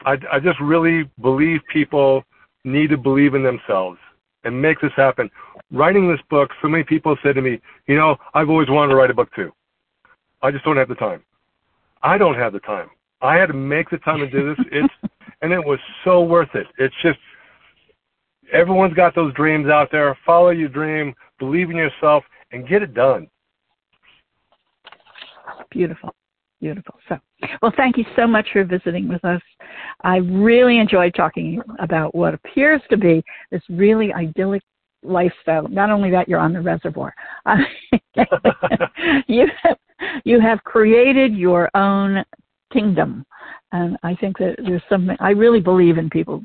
I, 0.06 0.16
I 0.32 0.40
just 0.40 0.58
really 0.60 1.10
believe 1.20 1.60
people 1.70 2.24
need 2.64 2.88
to 2.88 2.96
believe 2.96 3.34
in 3.34 3.42
themselves 3.42 3.98
and 4.44 4.62
make 4.62 4.80
this 4.80 4.92
happen. 4.96 5.30
Writing 5.70 6.08
this 6.08 6.22
book, 6.30 6.52
so 6.62 6.68
many 6.68 6.84
people 6.84 7.18
said 7.22 7.34
to 7.34 7.42
me, 7.42 7.60
you 7.86 7.96
know, 7.96 8.16
I've 8.32 8.48
always 8.48 8.70
wanted 8.70 8.92
to 8.92 8.96
write 8.96 9.10
a 9.10 9.14
book 9.14 9.28
too. 9.34 9.52
I 10.42 10.50
just 10.50 10.64
don't 10.64 10.76
have 10.76 10.88
the 10.88 10.94
time. 10.94 11.22
I 12.02 12.18
don't 12.18 12.34
have 12.34 12.52
the 12.52 12.60
time. 12.60 12.90
I 13.22 13.36
had 13.36 13.46
to 13.46 13.54
make 13.54 13.90
the 13.90 13.98
time 13.98 14.18
to 14.18 14.30
do 14.30 14.54
this. 14.54 14.66
It's 14.70 14.94
and 15.42 15.52
it 15.52 15.64
was 15.64 15.78
so 16.04 16.22
worth 16.22 16.54
it. 16.54 16.66
It's 16.78 16.94
just 17.02 17.18
everyone's 18.52 18.94
got 18.94 19.14
those 19.14 19.34
dreams 19.34 19.68
out 19.68 19.88
there. 19.90 20.16
Follow 20.24 20.50
your 20.50 20.68
dream, 20.68 21.14
believe 21.38 21.70
in 21.70 21.76
yourself, 21.76 22.24
and 22.52 22.68
get 22.68 22.82
it 22.82 22.94
done. 22.94 23.28
Beautiful. 25.70 26.14
Beautiful. 26.60 26.94
So, 27.08 27.18
well, 27.60 27.72
thank 27.76 27.98
you 27.98 28.04
so 28.16 28.26
much 28.26 28.48
for 28.52 28.64
visiting 28.64 29.08
with 29.08 29.22
us. 29.24 29.42
I 30.02 30.16
really 30.16 30.78
enjoyed 30.78 31.14
talking 31.14 31.60
about 31.80 32.14
what 32.14 32.32
appears 32.32 32.80
to 32.90 32.96
be 32.96 33.22
this 33.50 33.62
really 33.68 34.12
idyllic 34.12 34.62
lifestyle. 35.06 35.68
Not 35.68 35.90
only 35.90 36.10
that, 36.10 36.28
you're 36.28 36.40
on 36.40 36.52
the 36.52 36.60
reservoir. 36.60 37.14
you 39.26 39.46
have, 39.62 39.78
you 40.24 40.40
have 40.40 40.62
created 40.64 41.34
your 41.34 41.70
own 41.76 42.24
kingdom. 42.72 43.24
And 43.72 43.96
I 44.02 44.14
think 44.14 44.38
that 44.38 44.56
there's 44.64 44.82
something, 44.88 45.16
I 45.20 45.30
really 45.30 45.60
believe 45.60 45.98
in 45.98 46.10
people 46.10 46.44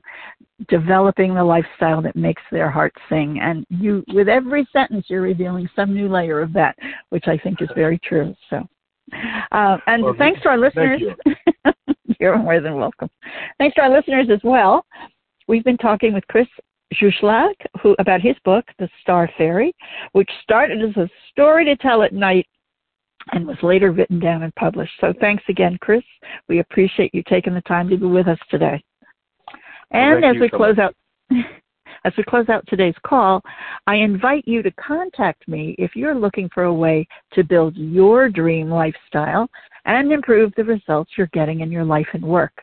developing 0.68 1.34
the 1.34 1.44
lifestyle 1.44 2.02
that 2.02 2.16
makes 2.16 2.42
their 2.52 2.70
heart 2.70 2.94
sing. 3.10 3.40
And 3.42 3.66
you, 3.70 4.04
with 4.10 4.30
every 4.30 4.68
sentence, 4.72 5.06
you're 5.08 5.22
revealing 5.22 5.70
some 5.76 5.94
new 5.94 6.10
layer 6.10 6.42
of 6.42 6.54
that, 6.54 6.76
which 7.10 7.26
I 7.28 7.38
think 7.38 7.62
is 7.62 7.70
very 7.76 8.00
true. 8.00 8.36
So, 8.50 8.68
uh, 9.52 9.78
and 9.88 10.04
well, 10.04 10.16
thanks 10.18 10.42
to 10.42 10.50
our 10.50 10.58
listeners. 10.58 11.02
Thank 11.26 11.38
you. 11.66 11.94
you're 12.20 12.38
more 12.38 12.60
than 12.60 12.76
welcome. 12.76 13.10
Thanks 13.58 13.76
to 13.76 13.82
our 13.82 13.90
listeners 13.90 14.28
as 14.32 14.40
well. 14.44 14.86
We've 15.48 15.64
been 15.64 15.78
talking 15.78 16.14
with 16.14 16.26
Chris 16.28 16.48
Zuzlak, 16.96 17.54
who 17.82 17.96
about 18.00 18.22
his 18.22 18.36
book, 18.44 18.66
The 18.80 18.90
Star 19.02 19.30
Fairy, 19.38 19.74
which 20.12 20.30
started 20.44 20.82
as 20.82 20.96
a 20.98 21.10
story 21.32 21.66
to 21.66 21.76
tell 21.78 22.04
at 22.04 22.14
night 22.14 22.48
and 23.32 23.48
was 23.48 23.58
later 23.62 23.92
written 23.92 24.20
down 24.20 24.44
and 24.44 24.54
published. 24.56 24.94
So 25.00 25.14
thanks 25.20 25.44
again, 25.48 25.78
Chris. 25.82 26.04
We 26.48 26.60
appreciate 26.60 27.14
you 27.14 27.24
taking 27.28 27.54
the 27.54 27.62
time 27.62 27.90
to 27.90 27.98
be 27.98 28.06
with 28.06 28.28
us 28.28 28.40
today. 28.50 28.84
And 29.92 30.24
as 30.24 30.36
we 30.40 30.50
close 30.50 30.78
out 30.78 30.96
as 32.04 32.14
we 32.18 32.24
close 32.24 32.50
out 32.50 32.66
today's 32.68 32.96
call, 33.06 33.42
I 33.88 33.96
invite 33.96 34.48
you 34.48 34.64
to 34.64 34.72
contact 34.72 35.48
me 35.48 35.76
if 35.78 35.96
you're 35.96 36.16
looking 36.16 36.50
for 36.54 36.64
a 36.64 36.74
way 36.74 37.08
to 37.34 37.44
build 37.44 37.76
your 37.78 38.30
dream 38.30 38.70
lifestyle 38.70 39.50
and 39.86 40.12
improve 40.12 40.54
the 40.56 40.64
results 40.64 41.12
you're 41.18 41.28
getting 41.28 41.62
in 41.62 41.72
your 41.72 41.86
life 41.86 42.08
and 42.14 42.24
work. 42.24 42.54